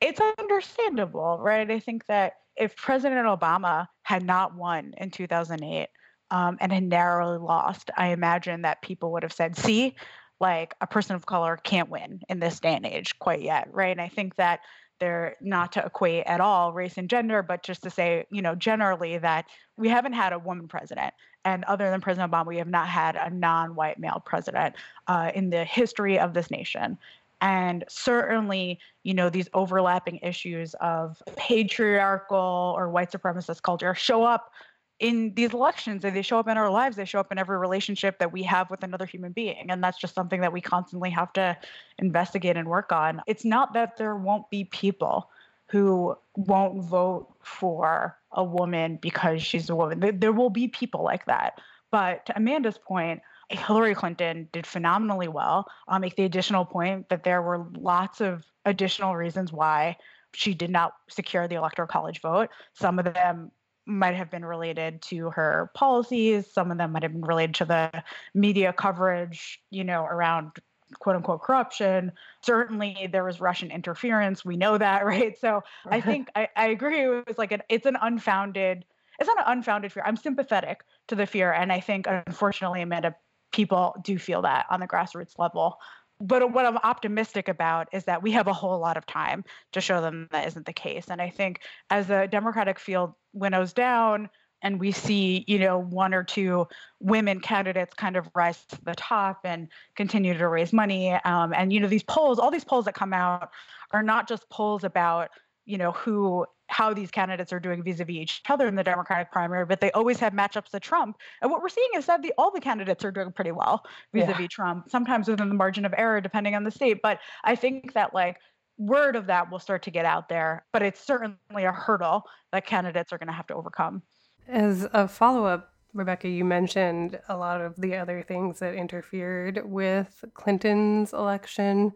[0.00, 1.70] it's understandable, right?
[1.70, 5.88] I think that if President Obama had not won in 2008
[6.30, 9.94] um, and had narrowly lost, I imagine that people would have said, see,
[10.40, 13.90] like a person of color can't win in this day and age quite yet, right?
[13.90, 14.60] And I think that
[14.98, 18.54] they're not to equate at all race and gender, but just to say, you know,
[18.54, 21.12] generally that we haven't had a woman president.
[21.44, 24.74] And other than President Obama, we have not had a non white male president
[25.06, 26.98] uh, in the history of this nation.
[27.40, 34.52] And certainly, you know, these overlapping issues of patriarchal or white supremacist culture show up
[34.98, 37.58] in these elections and they show up in our lives they show up in every
[37.58, 41.10] relationship that we have with another human being and that's just something that we constantly
[41.10, 41.56] have to
[41.98, 43.20] investigate and work on.
[43.26, 45.30] It's not that there won't be people
[45.68, 50.18] who won't vote for a woman because she's a woman.
[50.18, 51.60] There, will be people like that.
[51.90, 55.66] But to amanda's point hillary clinton did phenomenally well.
[55.88, 59.96] I'll make the additional point that there were lots of additional reasons why
[60.32, 62.50] she did not secure the electoral college vote.
[62.74, 63.50] Some of them
[63.86, 66.46] might have been related to her policies.
[66.52, 70.52] Some of them might have been related to the media coverage, you know, around
[70.98, 72.12] quote unquote corruption.
[72.42, 74.44] Certainly there was Russian interference.
[74.44, 75.38] We know that, right?
[75.38, 77.00] So I think I, I agree.
[77.00, 78.84] It was like an, it's an unfounded,
[79.18, 80.02] it's not an unfounded fear.
[80.04, 81.52] I'm sympathetic to the fear.
[81.52, 83.14] And I think unfortunately, Amanda,
[83.52, 85.78] people do feel that on the grassroots level
[86.20, 89.80] but what I'm optimistic about is that we have a whole lot of time to
[89.80, 91.06] show them that isn't the case.
[91.10, 94.28] And I think as the Democratic field winnows down
[94.62, 96.66] and we see, you know, one or two
[96.98, 101.12] women candidates kind of rise to the top and continue to raise money.
[101.12, 103.50] Um, and, you know, these polls, all these polls that come out
[103.92, 105.28] are not just polls about,
[105.66, 109.64] you know, who how these candidates are doing vis-a-vis each other in the Democratic primary,
[109.64, 111.16] but they always have matchups to Trump.
[111.40, 114.40] And what we're seeing is that the, all the candidates are doing pretty well vis-a-vis
[114.40, 114.46] yeah.
[114.50, 117.00] Trump, sometimes within the margin of error, depending on the state.
[117.02, 118.38] But I think that like
[118.78, 122.66] word of that will start to get out there, but it's certainly a hurdle that
[122.66, 124.02] candidates are going to have to overcome.
[124.48, 130.24] As a follow-up, Rebecca, you mentioned a lot of the other things that interfered with
[130.34, 131.92] Clinton's election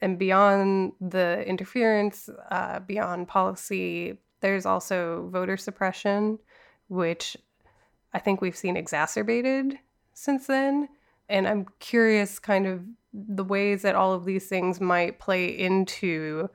[0.00, 6.38] and beyond the interference, uh, beyond policy, there's also voter suppression,
[6.88, 7.36] which
[8.14, 9.78] I think we've seen exacerbated
[10.14, 10.88] since then.
[11.28, 16.48] And I'm curious, kind of, the ways that all of these things might play into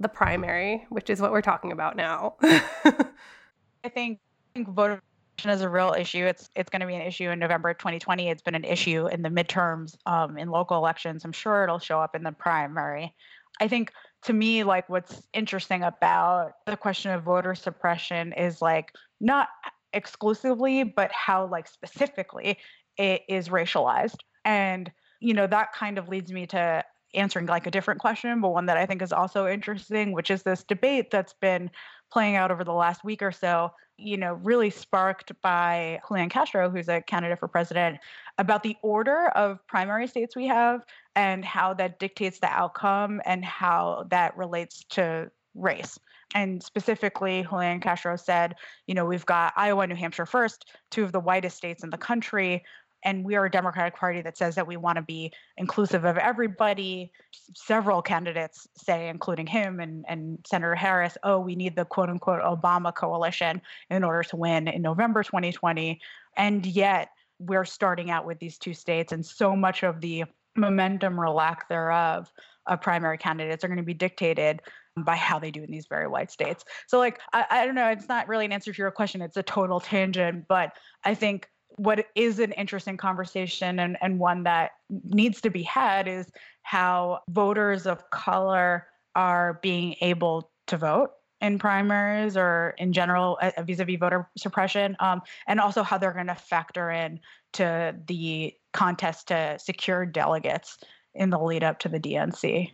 [0.00, 2.34] the primary, which is what we're talking about now.
[2.42, 5.00] I think, I think voter
[5.44, 6.24] is a real issue.
[6.24, 8.28] It's it's going to be an issue in November 2020.
[8.28, 11.24] It's been an issue in the midterms, um, in local elections.
[11.24, 13.14] I'm sure it'll show up in the primary.
[13.60, 18.92] I think to me, like what's interesting about the question of voter suppression is like
[19.20, 19.48] not
[19.92, 22.58] exclusively, but how like specifically
[22.96, 24.18] it is racialized.
[24.44, 24.90] And,
[25.20, 26.84] you know, that kind of leads me to
[27.14, 30.42] answering like a different question, but one that I think is also interesting, which is
[30.42, 31.70] this debate that's been
[32.12, 36.68] playing out over the last week or so, you know, really sparked by Julian Castro,
[36.68, 37.98] who's a candidate for president,
[38.38, 40.84] about the order of primary states we have
[41.14, 45.98] and how that dictates the outcome and how that relates to race.
[46.34, 48.56] And specifically, Julian Castro said,
[48.88, 51.98] you know, we've got Iowa, New Hampshire first, two of the whitest states in the
[51.98, 52.64] country
[53.04, 56.16] and we are a Democratic Party that says that we want to be inclusive of
[56.16, 57.12] everybody.
[57.54, 62.42] Several candidates say, including him and, and Senator Harris, oh, we need the quote unquote
[62.42, 66.00] Obama coalition in order to win in November 2020.
[66.36, 70.24] And yet, we're starting out with these two states, and so much of the
[70.56, 72.32] momentum or lack thereof
[72.66, 74.62] of primary candidates are going to be dictated
[74.96, 76.64] by how they do in these very white states.
[76.86, 79.36] So, like, I, I don't know, it's not really an answer to your question, it's
[79.36, 84.72] a total tangent, but I think what is an interesting conversation and, and one that
[84.90, 86.30] needs to be had is
[86.62, 91.10] how voters of color are being able to vote
[91.40, 96.26] in primaries or in general uh, vis-a-vis voter suppression um, and also how they're going
[96.26, 97.20] to factor in
[97.52, 100.78] to the contest to secure delegates
[101.14, 102.70] in the lead up to the dnc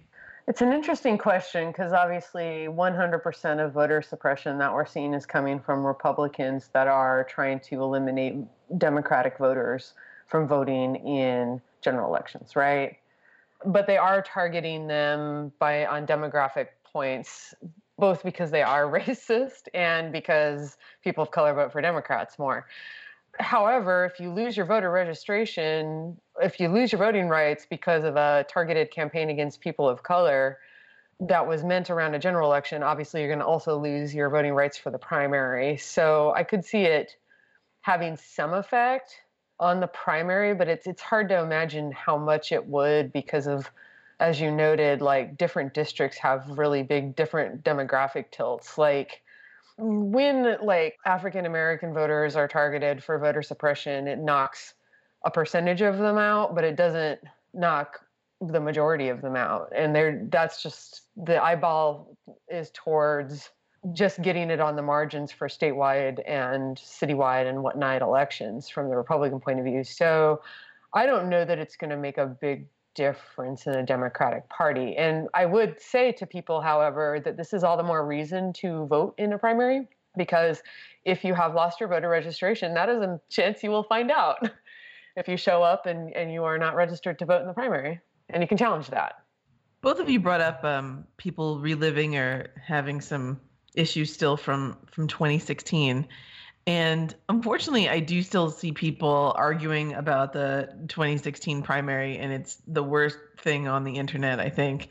[0.51, 5.61] it's an interesting question because obviously 100% of voter suppression that we're seeing is coming
[5.61, 8.35] from Republicans that are trying to eliminate
[8.79, 9.95] Democratic voters
[10.27, 12.97] from voting in general elections, right?
[13.65, 17.55] But they are targeting them by on demographic points
[17.99, 22.67] both because they are racist and because people of color vote for Democrats more.
[23.39, 28.17] However, if you lose your voter registration, if you lose your voting rights because of
[28.17, 30.59] a targeted campaign against people of color
[31.21, 34.53] that was meant around a general election, obviously you're going to also lose your voting
[34.53, 35.77] rights for the primary.
[35.77, 37.17] So I could see it
[37.83, 39.15] having some effect
[39.59, 43.71] on the primary, but it's it's hard to imagine how much it would because of
[44.21, 48.77] as you noted, like different districts have really big different demographic tilts.
[48.77, 49.23] Like
[49.79, 54.75] when like African American voters are targeted for voter suppression, it knocks
[55.25, 57.21] a percentage of them out, but it doesn't
[57.55, 58.01] knock
[58.41, 59.73] the majority of them out.
[59.75, 62.17] And there that's just the eyeball
[62.49, 63.51] is towards
[63.93, 68.97] just getting it on the margins for statewide and citywide and whatnot elections from the
[68.97, 69.83] Republican point of view.
[69.85, 70.43] So
[70.93, 74.97] I don't know that it's going to make a big difference in the Democratic Party.
[74.97, 78.87] And I would say to people, however, that this is all the more reason to
[78.87, 80.63] vote in a primary because
[81.05, 84.51] if you have lost your voter registration, that is a chance you will find out
[85.17, 88.01] if you show up and, and you are not registered to vote in the primary.
[88.29, 89.15] And you can challenge that.
[89.83, 93.41] Both of you brought up um, people reliving or having some
[93.75, 96.07] issues still from from 2016
[96.67, 102.83] and unfortunately i do still see people arguing about the 2016 primary and it's the
[102.83, 104.91] worst thing on the internet i think.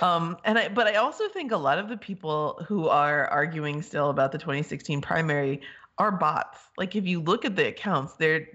[0.00, 3.82] Um, and I, but I also think a lot of the people who are arguing
[3.82, 5.60] still about the 2016 primary
[5.98, 6.58] are bots.
[6.76, 8.48] Like if you look at the accounts, there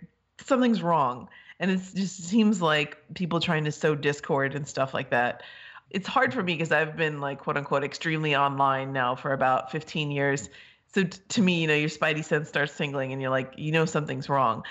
[0.46, 5.10] something's wrong, and it just seems like people trying to sow discord and stuff like
[5.12, 5.44] that
[5.90, 9.72] it's hard for me because I've been like quote unquote extremely online now for about
[9.72, 10.50] 15 years.
[10.94, 13.72] So t- to me, you know, your spidey sense starts tingling and you're like, you
[13.72, 14.64] know, something's wrong.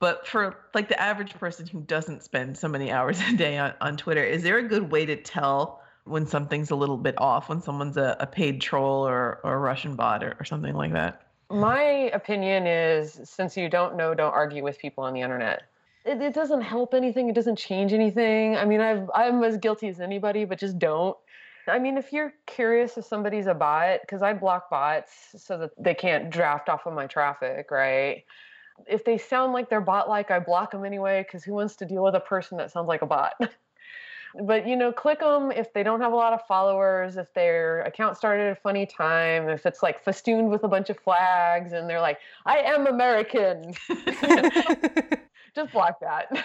[0.00, 3.74] But for like the average person who doesn't spend so many hours a day on,
[3.80, 7.48] on Twitter, is there a good way to tell when something's a little bit off,
[7.48, 10.92] when someone's a, a paid troll or, or a Russian bot or, or something like
[10.92, 11.22] that?
[11.50, 15.67] My opinion is since you don't know, don't argue with people on the internet
[16.08, 17.28] it, it doesn't help anything.
[17.28, 18.56] It doesn't change anything.
[18.56, 21.16] I mean, I've, I'm as guilty as anybody, but just don't.
[21.66, 25.70] I mean, if you're curious if somebody's a bot, because I block bots so that
[25.78, 28.24] they can't draft off of my traffic, right?
[28.86, 31.84] If they sound like they're bot like, I block them anyway, because who wants to
[31.84, 33.34] deal with a person that sounds like a bot?
[34.42, 37.80] but you know click them if they don't have a lot of followers if their
[37.82, 41.72] account started at a funny time if it's like festooned with a bunch of flags
[41.72, 43.72] and they're like i am american
[45.54, 46.44] just block that.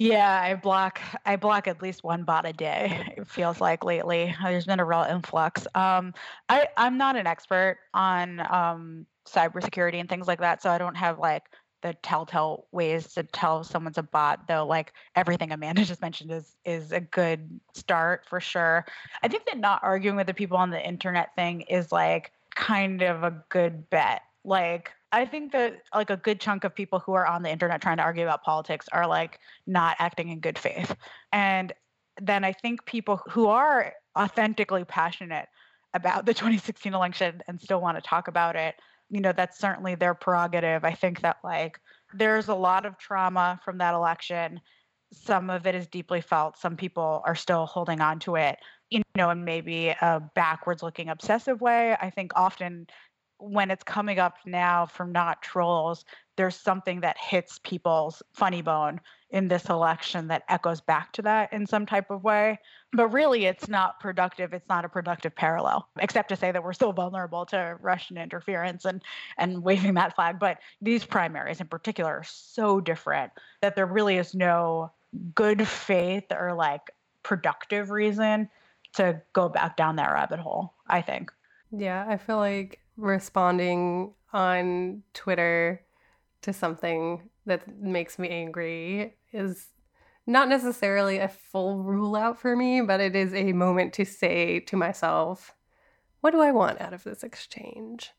[0.00, 3.14] Yeah, I block I block at least one bot a day.
[3.18, 5.66] It feels like lately there's been a real influx.
[5.74, 6.14] Um,
[6.48, 10.94] I I'm not an expert on um, cybersecurity and things like that, so I don't
[10.94, 11.42] have like
[11.82, 14.48] the telltale ways to tell someone's a bot.
[14.48, 18.86] Though, like everything Amanda just mentioned is is a good start for sure.
[19.22, 23.02] I think that not arguing with the people on the internet thing is like kind
[23.02, 24.22] of a good bet.
[24.44, 27.82] Like I think that like a good chunk of people who are on the internet
[27.82, 30.94] trying to argue about politics are like not acting in good faith.
[31.32, 31.72] And
[32.20, 35.48] then I think people who are authentically passionate
[35.94, 38.76] about the 2016 election and still want to talk about it
[39.10, 40.84] you know, that's certainly their prerogative.
[40.84, 41.78] I think that like
[42.14, 44.60] there's a lot of trauma from that election.
[45.12, 46.56] Some of it is deeply felt.
[46.56, 48.58] Some people are still holding on to it,
[48.88, 51.96] you know, in maybe a backwards looking obsessive way.
[52.00, 52.86] I think often
[53.40, 56.04] when it's coming up now from not trolls,
[56.36, 61.52] there's something that hits people's funny bone in this election that echoes back to that
[61.52, 62.58] in some type of way.
[62.92, 64.52] But really, it's not productive.
[64.52, 68.84] It's not a productive parallel, except to say that we're still vulnerable to Russian interference
[68.84, 69.02] and,
[69.38, 70.38] and waving that flag.
[70.38, 74.92] But these primaries in particular are so different that there really is no
[75.34, 76.90] good faith or like
[77.22, 78.48] productive reason
[78.94, 81.30] to go back down that rabbit hole, I think.
[81.70, 85.82] Yeah, I feel like responding on Twitter
[86.42, 89.68] to something that makes me angry is
[90.26, 94.60] not necessarily a full rule out for me, but it is a moment to say
[94.60, 95.54] to myself,
[96.20, 98.12] what do I want out of this exchange?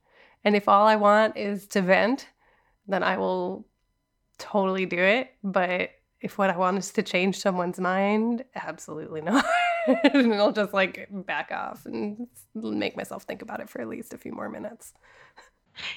[0.44, 2.28] And if all I want is to vent,
[2.88, 3.68] then I will
[4.38, 5.32] totally do it.
[5.44, 9.46] But if what I want is to change someone's mind, absolutely not.
[10.14, 14.14] and I'll just like back off and make myself think about it for at least
[14.14, 14.94] a few more minutes.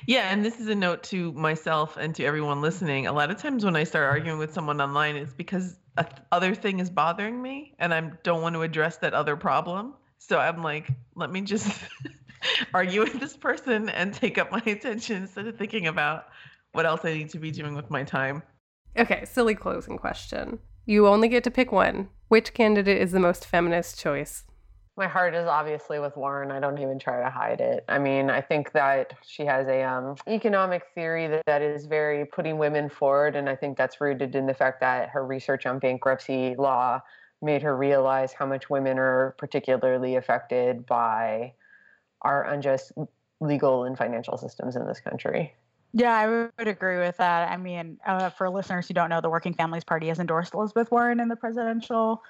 [0.06, 3.06] Yeah, and this is a note to myself and to everyone listening.
[3.06, 6.16] A lot of times when I start arguing with someone online, it's because a th-
[6.32, 9.94] other thing is bothering me, and I don't want to address that other problem.
[10.18, 11.82] So I'm like, let me just
[12.74, 16.26] argue with this person and take up my attention instead of thinking about
[16.72, 18.42] what else I need to be doing with my time.
[18.96, 20.58] Okay, silly closing question.
[20.86, 22.08] You only get to pick one.
[22.34, 24.42] Which candidate is the most feminist choice?
[24.96, 26.50] My heart is obviously with Warren.
[26.50, 27.84] I don't even try to hide it.
[27.88, 32.24] I mean, I think that she has a um, economic theory that, that is very
[32.24, 35.78] putting women forward, and I think that's rooted in the fact that her research on
[35.78, 37.00] bankruptcy law
[37.40, 41.52] made her realize how much women are particularly affected by
[42.22, 42.90] our unjust
[43.40, 45.54] legal and financial systems in this country.
[45.96, 47.48] Yeah, I would agree with that.
[47.50, 50.90] I mean, uh, for listeners who don't know, the Working Families Party has endorsed Elizabeth
[50.90, 52.20] Warren in the presidential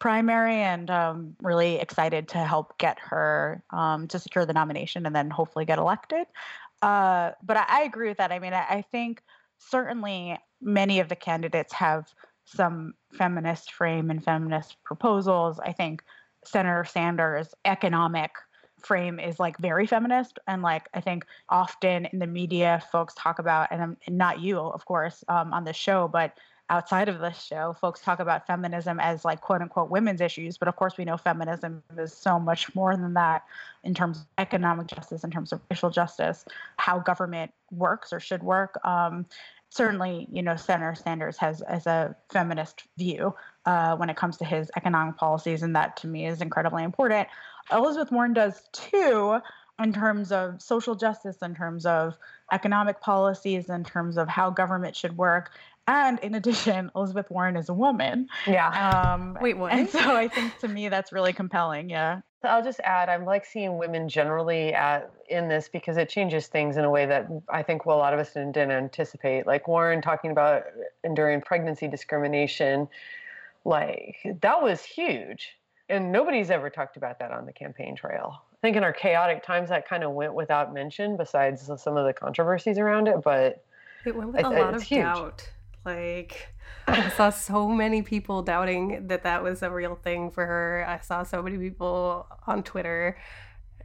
[0.00, 5.14] primary and um, really excited to help get her um, to secure the nomination and
[5.14, 6.26] then hopefully get elected.
[6.82, 8.32] Uh, but I, I, agree with that.
[8.32, 9.22] I mean, I, I, think
[9.58, 12.12] certainly many of the candidates have
[12.44, 15.60] some feminist frame and feminist proposals.
[15.60, 16.02] I think
[16.44, 18.32] Senator Sanders' economic
[18.86, 23.38] frame is like very feminist and like i think often in the media folks talk
[23.38, 26.36] about and I'm, not you of course um, on the show but
[26.72, 30.68] outside of this show, folks talk about feminism as like quote unquote women's issues, but
[30.68, 33.44] of course we know feminism is so much more than that
[33.84, 36.46] in terms of economic justice, in terms of racial justice,
[36.78, 38.80] how government works or should work.
[38.86, 39.26] Um,
[39.68, 43.34] certainly, you know, Senator Sanders has as a feminist view
[43.66, 47.28] uh, when it comes to his economic policies, and that to me is incredibly important.
[47.70, 49.40] Elizabeth Warren does too
[49.82, 52.14] in terms of social justice, in terms of
[52.52, 55.50] economic policies, in terms of how government should work.
[55.86, 58.28] And in addition, Elizabeth Warren is a woman.
[58.46, 58.68] Yeah.
[58.68, 59.72] Um, Wait, what?
[59.72, 61.90] And so I think to me that's really compelling.
[61.90, 62.20] Yeah.
[62.42, 66.48] So I'll just add, I'm like seeing women generally at, in this because it changes
[66.48, 69.46] things in a way that I think well, a lot of us didn't, didn't anticipate.
[69.46, 70.64] Like Warren talking about
[71.04, 72.88] enduring pregnancy discrimination,
[73.64, 75.56] like that was huge.
[75.92, 78.42] And nobody's ever talked about that on the campaign trail.
[78.50, 82.06] I think in our chaotic times that kind of went without mention, besides some of
[82.06, 83.16] the controversies around it.
[83.22, 83.62] But
[84.06, 85.02] it went with a lot of huge.
[85.02, 85.50] doubt.
[85.84, 86.48] Like,
[86.86, 90.86] I saw so many people doubting that that was a real thing for her.
[90.88, 93.18] I saw so many people on Twitter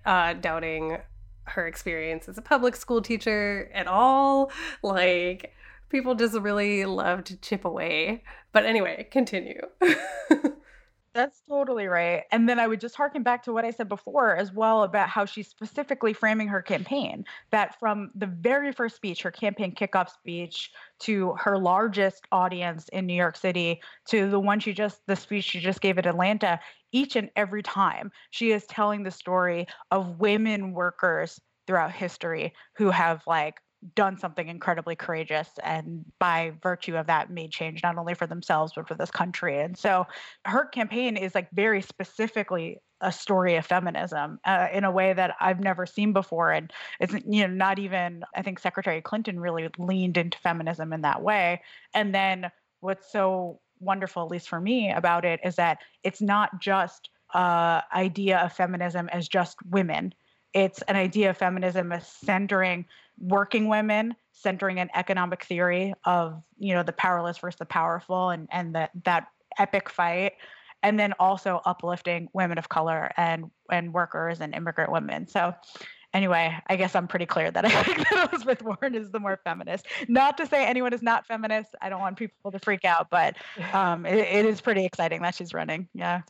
[0.06, 1.00] uh, doubting
[1.44, 4.50] her experience as a public school teacher at all.
[4.82, 5.54] Like,
[5.90, 8.24] people just really love to chip away.
[8.54, 9.60] But anyway, continue.
[11.18, 12.26] That's totally right.
[12.32, 15.10] And then I would just harken back to what I said before as well about
[15.10, 17.26] how she's specifically framing her campaign.
[17.50, 23.08] That from the very first speech, her campaign kickoff speech, to her largest audience in
[23.08, 26.60] New York City, to the one she just, the speech she just gave at Atlanta,
[26.92, 32.92] each and every time she is telling the story of women workers throughout history who
[32.92, 33.56] have like
[33.96, 38.74] done something incredibly courageous and by virtue of that made change not only for themselves
[38.76, 39.60] but for this country.
[39.60, 40.06] And so
[40.46, 45.36] her campaign is like very specifically a story of feminism uh, in a way that
[45.40, 46.52] I've never seen before.
[46.52, 51.02] And it's you know not even I think Secretary Clinton really leaned into feminism in
[51.02, 51.62] that way.
[51.94, 52.50] And then
[52.80, 57.82] what's so wonderful at least for me about it is that it's not just uh
[57.94, 60.14] idea of feminism as just women
[60.58, 62.86] it's an idea of feminism as centering
[63.20, 68.48] working women, centering an economic theory of you know the powerless versus the powerful, and
[68.52, 69.28] and that that
[69.60, 70.34] epic fight,
[70.82, 75.28] and then also uplifting women of color and and workers and immigrant women.
[75.28, 75.54] So
[76.12, 79.40] anyway, I guess I'm pretty clear that I think that Elizabeth Warren is the more
[79.44, 79.86] feminist.
[80.08, 81.76] Not to say anyone is not feminist.
[81.84, 83.36] I don't want people to freak out, but
[83.74, 85.88] um, it, it is pretty exciting that she's running.
[85.94, 86.22] Yeah.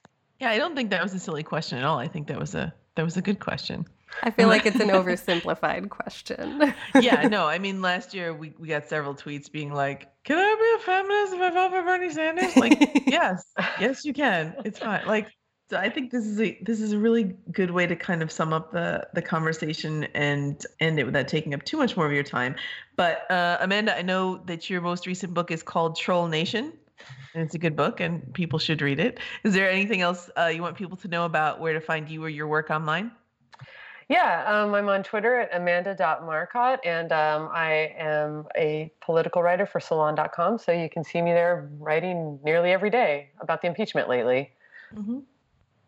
[0.42, 1.98] Yeah, I don't think that was a silly question at all.
[1.98, 3.88] I think that was a that was a good question.
[4.24, 6.74] I feel like it's an oversimplified question.
[7.00, 10.56] yeah, no, I mean last year we, we got several tweets being like, Can I
[10.60, 12.56] be a feminist if I vote for Bernie Sanders?
[12.56, 14.56] Like, yes, yes you can.
[14.66, 15.06] It's fine.
[15.06, 15.28] Like
[15.70, 18.32] so I think this is a this is a really good way to kind of
[18.32, 22.14] sum up the the conversation and end it without taking up too much more of
[22.14, 22.56] your time.
[22.96, 26.72] But uh, Amanda, I know that your most recent book is called Troll Nation,
[27.34, 29.20] and it's a good book, and people should read it.
[29.44, 32.24] Is there anything else uh, you want people to know about where to find you
[32.24, 33.12] or your work online?
[34.10, 39.82] Yeah, um, I'm on Twitter at amanda.marcotte, and um, I am a political writer for
[39.82, 40.60] salon.com.
[40.60, 44.52] So you can see me there writing nearly every day about the impeachment lately.
[44.96, 45.20] Mm-hmm.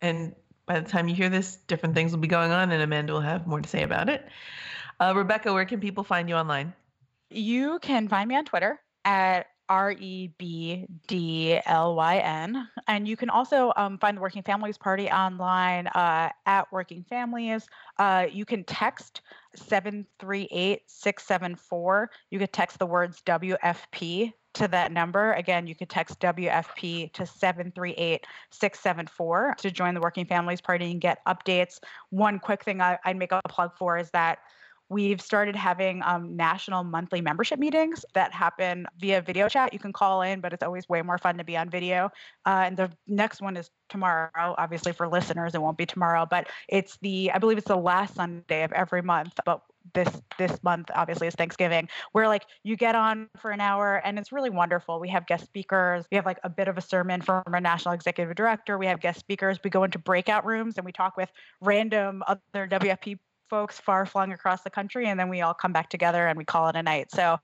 [0.01, 3.13] And by the time you hear this, different things will be going on, and Amanda
[3.13, 4.27] will have more to say about it.
[4.99, 6.73] Uh, Rebecca, where can people find you online?
[7.29, 12.67] You can find me on Twitter at R E B D L Y N.
[12.87, 17.67] And you can also um, find the Working Families Party online uh, at Working Families.
[17.97, 19.21] Uh, you can text
[19.55, 22.09] 738 674.
[22.31, 25.33] You could text the words WFP to that number.
[25.33, 30.99] Again, you could text WFP to 738 674 to join the Working Families Party and
[30.99, 31.79] get updates.
[32.09, 34.39] One quick thing I, would make a plug for is that
[34.89, 39.71] We've started having um, national monthly membership meetings that happen via video chat.
[39.71, 42.09] You can call in, but it's always way more fun to be on video.
[42.45, 44.29] Uh, and the next one is tomorrow.
[44.35, 48.15] Obviously, for listeners, it won't be tomorrow, but it's the I believe it's the last
[48.15, 49.33] Sunday of every month.
[49.45, 49.61] But
[49.93, 54.19] this this month obviously is Thanksgiving, where like you get on for an hour and
[54.19, 54.99] it's really wonderful.
[54.99, 56.05] We have guest speakers.
[56.11, 58.77] We have like a bit of a sermon from our national executive director.
[58.77, 59.59] We have guest speakers.
[59.63, 61.29] We go into breakout rooms and we talk with
[61.61, 63.19] random other WFP
[63.49, 66.45] folks far flung across the country, and then we all come back together and we
[66.45, 67.11] call it a night.
[67.11, 67.39] So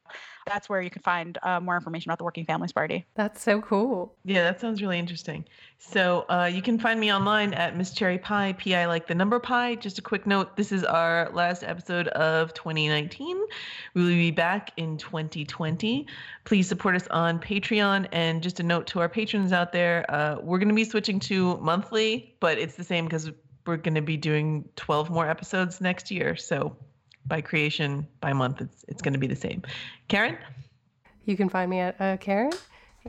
[0.46, 3.06] that's where you can find uh, more information about the Working Families Party.
[3.16, 4.16] That's so cool.
[4.24, 5.46] Yeah, that sounds really interesting.
[5.80, 9.16] So uh, you can find me online at Miss Cherry Pie, P I like the
[9.16, 9.76] number pie.
[9.76, 13.38] Just a quick note this is our last episode of 2019.
[13.96, 16.06] We will be back in 2020.
[16.44, 18.08] Please support us on Patreon.
[18.12, 21.20] And just a note to our patrons out there uh, we're going to be switching
[21.22, 23.32] to monthly, but it's the same because
[23.66, 26.36] we're going to be doing 12 more episodes next year.
[26.36, 26.76] So
[27.26, 29.64] by creation, by month, it's, it's going to be the same.
[30.08, 30.38] Karen?
[31.26, 32.52] You can find me at uh, Karen.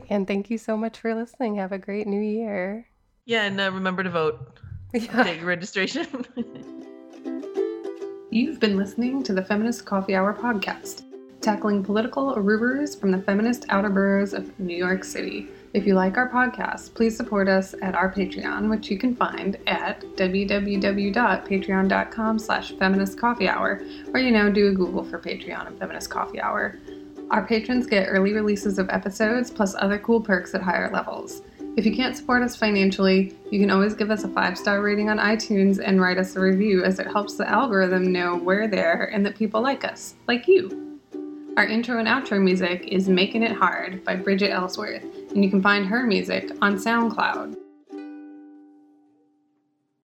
[0.09, 1.55] And thank you so much for listening.
[1.55, 2.87] Have a great new year.
[3.25, 4.59] Yeah, and uh, remember to vote.
[4.93, 5.23] Yeah.
[5.23, 6.07] Take your registration.
[8.31, 11.03] You've been listening to the Feminist Coffee Hour podcast,
[11.41, 15.49] tackling political arubers from the feminist outer boroughs of New York City.
[15.77, 19.59] If you like our podcast, please support us at our Patreon, which you can find
[19.67, 25.77] at www.patreon.com slash feminist coffee hour, or, you know, do a Google for Patreon and
[25.77, 26.79] Feminist Coffee Hour.
[27.29, 31.43] Our patrons get early releases of episodes, plus other cool perks at higher levels.
[31.77, 35.11] If you can't support us financially, you can always give us a five star rating
[35.11, 39.11] on iTunes and write us a review, as it helps the algorithm know we're there
[39.13, 40.87] and that people like us, like you.
[41.57, 45.61] Our intro and outro music is Making It Hard by Bridget Ellsworth, and you can
[45.61, 47.55] find her music on SoundCloud.